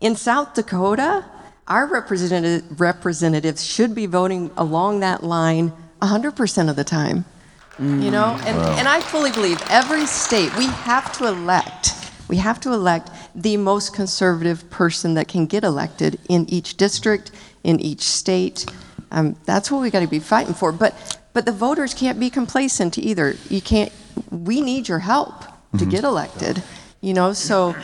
[0.00, 1.24] In South Dakota,
[1.68, 7.24] our representative, representatives should be voting along that line 100% of the time.
[7.78, 8.76] You know, and, Wow.
[8.76, 11.94] and I fully believe every state, we have to elect,
[12.26, 17.30] we have to elect the most conservative person that can get elected in each district,
[17.62, 18.66] in each state.
[19.12, 20.72] Um, that's what we got to be fighting for.
[20.72, 23.36] But, but the voters can't be complacent either.
[23.48, 23.92] You can't,
[24.32, 25.42] we need your help
[25.78, 25.90] to Mhm.
[25.90, 26.64] get elected,
[27.00, 27.74] you know, so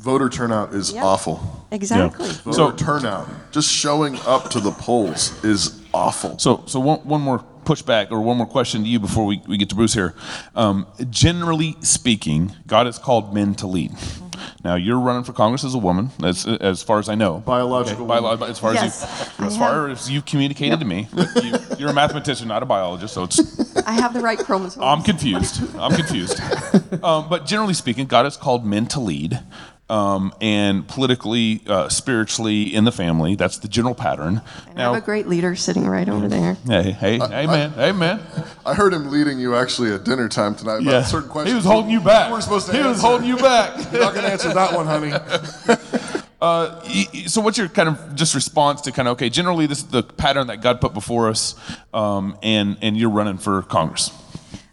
[0.00, 1.04] Voter turnout is Yeah.
[1.04, 1.40] awful.
[1.70, 2.28] Exactly.
[2.44, 6.38] Voter So- turnout, just showing up to the polls is awful.
[6.38, 9.56] So, so one, one more pushback or one more question to you before we, we
[9.56, 10.14] get to Bruce here.
[10.54, 13.92] Um, generally speaking, God has called men to lead.
[14.62, 17.38] Now, you're running for Congress as a woman, as, as far as I know.
[17.38, 18.50] Biological Bio- woman.
[18.50, 19.98] as far Yes, as you, as far have.
[19.98, 21.08] as you've communicated to me.
[21.14, 23.38] But you, you're a mathematician, not a biologist, so it's
[23.86, 24.84] I have the right chromosomes.
[24.84, 25.60] I'm confused.
[25.78, 26.40] I'm confused.
[27.04, 29.40] um, but generally speaking, God has called men to lead,
[29.90, 33.34] um, and politically, uh, spiritually, in the family.
[33.34, 34.40] That's the general pattern.
[34.76, 36.54] I have a great leader sitting right over there.
[36.66, 38.20] Hey, hey, hey, man, hey, man.
[38.64, 41.02] I heard him leading you actually at dinner time tonight about Yeah.
[41.02, 41.52] certain questions.
[41.52, 42.26] He was holding you back.
[42.28, 43.92] You weren't supposed to He was holding you back.
[43.92, 45.12] You're not going to answer that one, honey.
[46.44, 46.78] Uh,
[47.26, 49.30] so what's your kind of just response to kind of okay?
[49.30, 51.54] Generally, this is the pattern that God put before us,
[51.94, 54.10] um, and and you're running for Congress.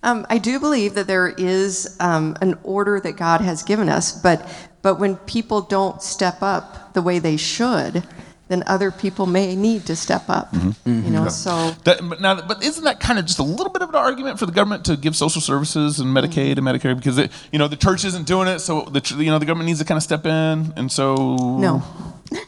[0.04, 4.12] Um, I do believe that there is um, an order that God has given us,
[4.12, 8.04] but but when people don't step up the way they should,
[8.52, 10.52] then other people may need to step up.
[10.52, 10.68] Mm-hmm.
[10.68, 11.14] You mm-hmm.
[11.14, 13.90] know, so That, but now, but isn't that kind of just a little bit of
[13.90, 16.26] an argument for the government to give social services and mm-hmm.
[16.26, 19.32] Medicaid and Medicare because it, you know the church isn't doing it, so the you
[19.32, 21.82] know the government needs to kind of step in, and so no.
[21.82, 21.84] no.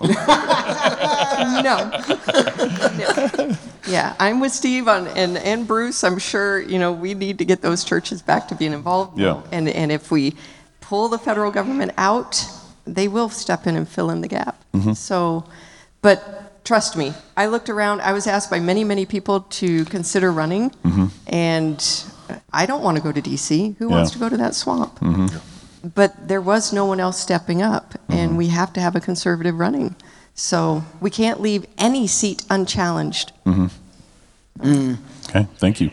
[1.64, 1.92] No.
[3.88, 6.04] Yeah, I'm with Steve on, and, and Bruce.
[6.04, 9.20] I'm sure, you know, we need to get those churches back to being involved.
[9.20, 9.42] Yeah.
[9.52, 10.36] And, and if we
[10.80, 12.46] pull the federal government out,
[12.86, 14.62] they will step in and fill in the gap.
[14.74, 14.96] Mhm.
[14.96, 15.46] So,
[16.04, 18.02] but trust me, I looked around.
[18.02, 21.10] I was asked by many, many people to consider running, Mhm.
[21.26, 21.84] and
[22.54, 23.76] I don't want to go to D.C.
[23.80, 23.96] Who Yeah.
[23.96, 25.00] wants to go to that swamp?
[25.00, 25.32] Mhm.
[25.96, 28.14] But there was no one else stepping up, Mm-hmm.
[28.20, 29.96] and we have to have a conservative running.
[30.36, 33.32] So we can't leave any seat unchallenged.
[33.46, 33.70] Mhm.
[35.36, 35.90] Okay, thank you,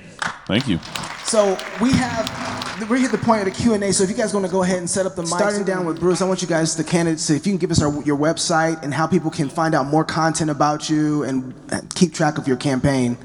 [0.47, 0.79] thank you.
[1.25, 3.93] So we have we're at the point of the Q and A.
[3.93, 5.87] So if you guys want to go ahead and set up the mic, starting down
[5.87, 8.17] with Bruce, I want you guys, the candidates, if you can give us our, your
[8.17, 11.55] website and how people can find out more content about you and
[11.95, 13.17] keep track of your campaign.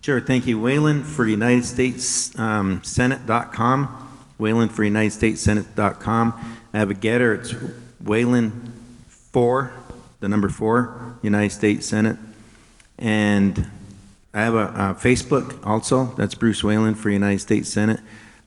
[0.00, 0.58] Sure, thank you.
[0.58, 3.86] Whalen for United States um, Senate.com.
[4.38, 6.58] Whalen for United States Senate.com.
[6.74, 7.38] I have a GETTR.
[7.38, 7.54] It's
[8.00, 8.72] Whalen
[9.08, 9.72] 4,
[10.20, 12.16] the number 4, United States Senate.
[12.98, 13.70] And
[14.34, 16.06] I have a, uh Facebook also.
[16.16, 18.00] That's Bruce Whalen for United States Senate.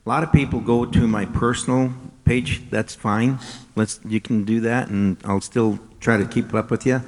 [0.06, 1.94] A lot of people go to my personal
[2.26, 2.70] page.
[2.70, 3.40] That's fine.
[3.76, 7.02] Let's you can do that, and I'll still try to keep up with you.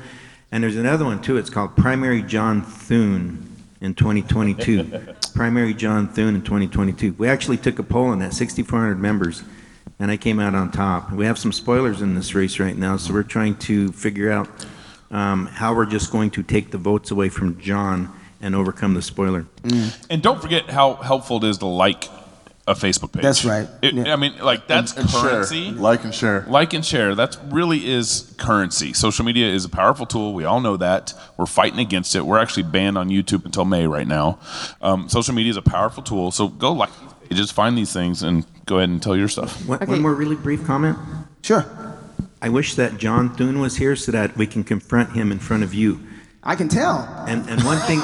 [0.52, 1.38] And there's another one too.
[1.38, 3.48] It's called Primary John Thune
[3.82, 5.16] in 2022.
[5.36, 7.14] Primary John Thune in 2022.
[7.18, 9.44] We actually took a poll on that, 6,400 members,
[10.00, 11.12] and I came out on top.
[11.12, 14.50] We have some spoilers in this race right now, so we're trying to figure out
[15.12, 19.02] um, how we're just going to take the votes away from John and overcome the
[19.02, 19.46] spoiler.
[20.10, 22.06] And don't forget how helpful it is to like
[22.68, 23.24] a Facebook page.
[23.24, 23.66] That's right.
[23.82, 25.22] It, I mean, like that's And- and share.
[25.22, 25.72] currency.
[25.72, 26.46] Like and share.
[26.50, 27.16] Like and share.
[27.16, 28.92] That really is currency.
[28.94, 30.34] Social media is a powerful tool.
[30.34, 31.14] We all know that.
[31.38, 32.26] We're fighting against it.
[32.26, 34.40] We're actually banned on YouTube until May right now.
[34.82, 36.32] Um, social media is a powerful tool.
[36.32, 39.66] So go like these pages, find these things, and go ahead and tell your stuff.
[39.66, 40.98] One, one more really brief comment.
[41.44, 41.66] Sure.
[42.42, 45.64] I wish that John Thune was here so that we can confront him in front
[45.64, 46.02] of you.
[46.48, 47.00] I can tell.
[47.28, 48.00] And and one thing,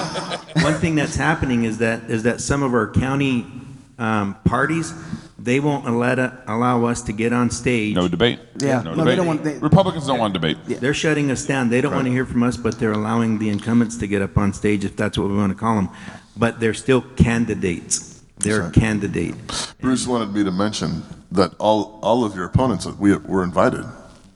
[0.63, 3.45] one thing that's happening is that is that some of our county
[3.97, 4.93] um, parties
[5.39, 7.95] they won't let uh, allow us to get on stage.
[7.95, 8.39] No debate.
[8.59, 8.81] Yeah.
[8.81, 10.57] No, No, they don't want- they- Republicans don't want to debate.
[10.79, 11.69] They're shutting us down.
[11.69, 14.37] They don't want to hear from us, but they're allowing the incumbents to get up
[14.37, 15.89] on stage, if that's what we want to call them.
[16.37, 18.21] But they're still candidates.
[18.37, 19.35] They're That's a candidate.
[19.81, 23.85] Bruce wanted me to mention that all all of your opponents we were invited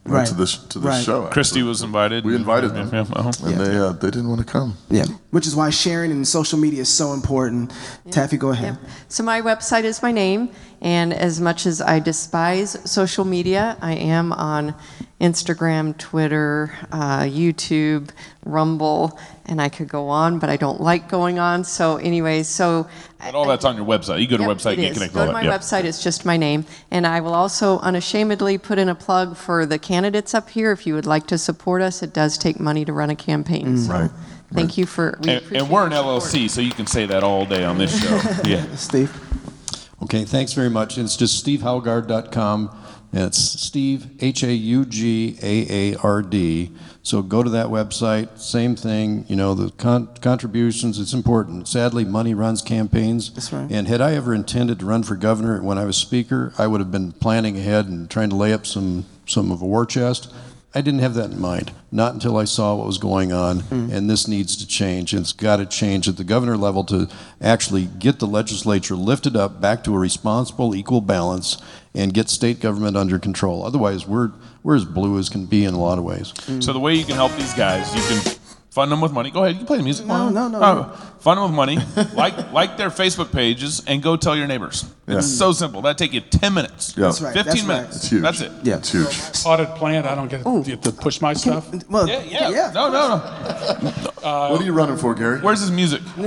[0.07, 0.37] right, to Right.
[0.39, 1.03] this to this Right.
[1.03, 1.25] show.
[1.27, 1.43] actually.
[1.43, 2.23] Kristi was invited.
[2.25, 3.05] We invited them, Yeah,
[3.45, 4.75] and they uh, they didn't want to come.
[4.89, 5.05] Yeah.
[5.31, 7.73] Which is why sharing and social media is so important.
[8.11, 8.77] Taffy, go ahead.
[9.09, 10.49] So my website is my name,
[10.81, 14.73] and as much as I despise social media, I am on
[15.19, 18.09] Instagram, Twitter, uh, YouTube,
[18.45, 21.65] Rumble, and I could go on, but I don't like going on.
[21.65, 22.87] So anyway, so
[23.19, 24.21] But all that's on your website.
[24.21, 25.59] You go to Yep, website it get connected Go to my that.
[25.61, 25.83] website.
[25.83, 29.77] It's just my name, and I will also unashamedly put in a plug for the
[29.79, 30.71] candidates up here.
[30.71, 33.75] If you would like to support us, it does take money to run a campaign.
[33.75, 33.85] Mm.
[33.85, 34.11] so Right,
[34.53, 35.17] Thank you for.
[35.21, 38.01] We And, and we're an LLC, so you can say that all day on this
[38.01, 38.15] show.
[38.49, 38.75] yeah.
[38.75, 39.11] Steve.
[40.03, 40.97] Okay, thanks very much.
[40.97, 42.83] It's just stevehaugaard.com.
[43.13, 46.71] And it's Steve, H A U G A A R D.
[47.03, 48.37] So go to that website.
[48.37, 51.69] Same thing, you know, the con- contributions, it's important.
[51.69, 53.31] Sadly, money runs campaigns.
[53.33, 53.71] That's right.
[53.71, 56.81] And had I ever intended to run for governor when I was speaker, I would
[56.81, 60.33] have been planning ahead and trying to lay up some, some of a war chest.
[60.75, 61.71] I didn't have that in mind.
[61.91, 63.89] Not until I saw what was going on, hmm.
[63.91, 65.13] and this needs to change.
[65.13, 67.07] And it's got to change at the governor level to
[67.41, 71.57] actually get the legislature lifted up back to a responsible, equal balance,
[71.95, 73.65] and get state government under control.
[73.65, 76.33] Otherwise, we're we're as blue as can be in a lot of ways.
[76.59, 78.36] So the way you can help these guys, you can
[78.77, 79.31] fund them with money.
[79.31, 80.05] Go ahead, you can play the music.
[80.05, 80.83] No, no, no, no.
[81.17, 81.79] Fund them with money.
[82.13, 84.85] like like their Facebook pages and go tell your neighbors.
[85.07, 85.17] Yeah.
[85.17, 85.81] It's so simple.
[85.81, 86.93] That take you ten minutes.
[86.95, 87.05] Yeah.
[87.05, 87.67] That's right, 15 that's right.
[87.67, 87.95] minutes.
[87.95, 88.21] It's huge.
[88.21, 88.51] That's it.
[88.61, 88.77] Yeah.
[88.77, 89.43] It's huge.
[89.43, 91.63] Potted plant, I don't get get to push my stuff.
[91.89, 92.71] Well, Yeah, yeah.
[92.75, 94.51] No, no, no.
[94.51, 95.39] what are you running for, Gary?
[95.39, 96.01] Where's his music?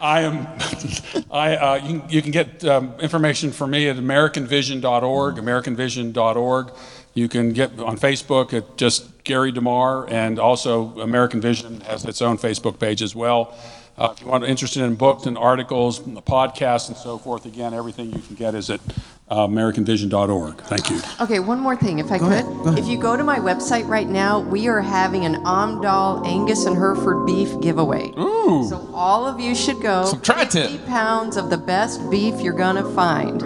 [0.00, 0.48] I am.
[1.30, 5.36] I uh, you, can, you can get um, information for me at AmericanVision.org.
[5.36, 6.72] AmericanVision.org.
[7.14, 12.22] You can get on Facebook at just Gary DeMar, and also American Vision has its
[12.22, 13.56] own Facebook page as well.
[13.96, 17.46] Uh, if you want interested in books and articles, and the podcasts and so forth,
[17.46, 18.80] again, everything you can get is at
[19.28, 20.56] uh, AmericanVision.org.
[20.62, 21.00] Thank you.
[21.20, 22.44] Okay, one more thing, if I could.
[22.44, 26.66] Ahead, If you go to my website right now, we are having an Amdal Angus
[26.66, 28.10] and Hereford beef giveaway.
[28.18, 28.66] Ooh.
[28.68, 30.06] So all of you should go.
[30.06, 30.70] Some tri-tip.
[30.70, 33.40] 50 pounds of the best beef you're gonna find.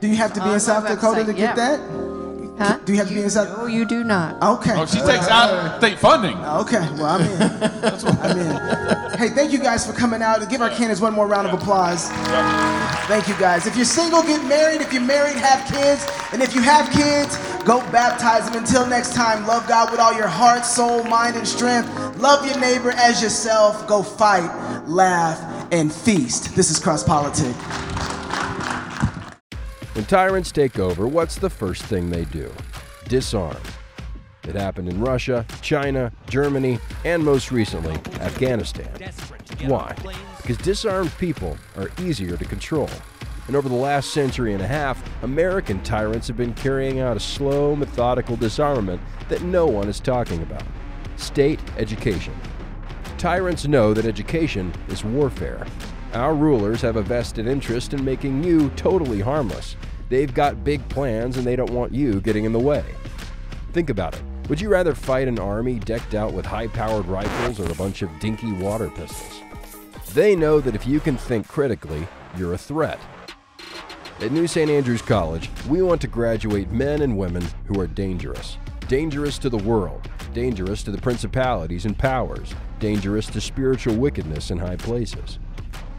[0.00, 1.76] Do you have to be On in South my Dakota to get yeah.
[1.76, 1.97] that?
[2.58, 2.78] Huh?
[2.84, 3.46] Do you have to be inside?
[3.46, 3.58] South?
[3.58, 4.42] No, you do not.
[4.42, 4.74] Okay.
[4.74, 6.36] Oh, she takes out state funding.
[6.36, 7.42] Okay, well, I'm in.
[8.20, 9.18] I'm in.
[9.18, 10.48] Hey, thank you guys for coming out.
[10.50, 12.08] Give our candidates one more round of applause.
[13.06, 13.66] Thank you guys.
[13.66, 14.80] If you're single, get married.
[14.80, 16.06] If you're married, have kids.
[16.32, 18.58] And if you have kids, go baptize them.
[18.58, 21.88] Until next time, love God with all your heart, soul, mind, and strength.
[22.18, 23.86] Love your neighbor as yourself.
[23.86, 24.50] Go fight,
[24.86, 25.38] laugh,
[25.72, 26.56] and feast.
[26.56, 27.54] This is Cross Politic.
[29.98, 32.52] When tyrants take over, what's the first thing they do?
[33.08, 33.60] Disarm.
[34.46, 38.88] It happened in Russia, China, Germany, and most recently, Afghanistan.
[39.66, 39.96] Why?
[40.36, 42.88] Because disarmed people are easier to control.
[43.48, 47.20] And over the last century and a half, American tyrants have been carrying out a
[47.20, 50.62] slow, methodical disarmament that no one is talking about
[51.16, 52.36] state education.
[53.16, 55.66] Tyrants know that education is warfare.
[56.12, 59.74] Our rulers have a vested interest in making you totally harmless.
[60.08, 62.84] They've got big plans and they don't want you getting in the way.
[63.72, 64.22] Think about it.
[64.48, 68.00] Would you rather fight an army decked out with high powered rifles or a bunch
[68.00, 69.42] of dinky water pistols?
[70.14, 72.06] They know that if you can think critically,
[72.36, 72.98] you're a threat.
[74.20, 74.70] At New St.
[74.70, 78.56] Andrews College, we want to graduate men and women who are dangerous.
[78.88, 84.58] Dangerous to the world, dangerous to the principalities and powers, dangerous to spiritual wickedness in
[84.58, 85.38] high places.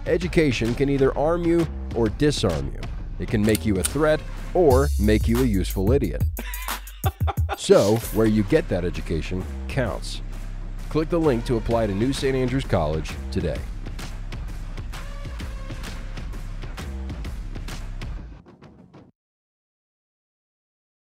[0.07, 2.81] Education can either arm you or disarm you.
[3.19, 4.21] It can make you a threat
[4.53, 6.23] or make you a useful idiot.
[7.57, 10.21] so, where you get that education counts.
[10.89, 12.35] Click the link to apply to New St.
[12.35, 13.59] Andrews College today.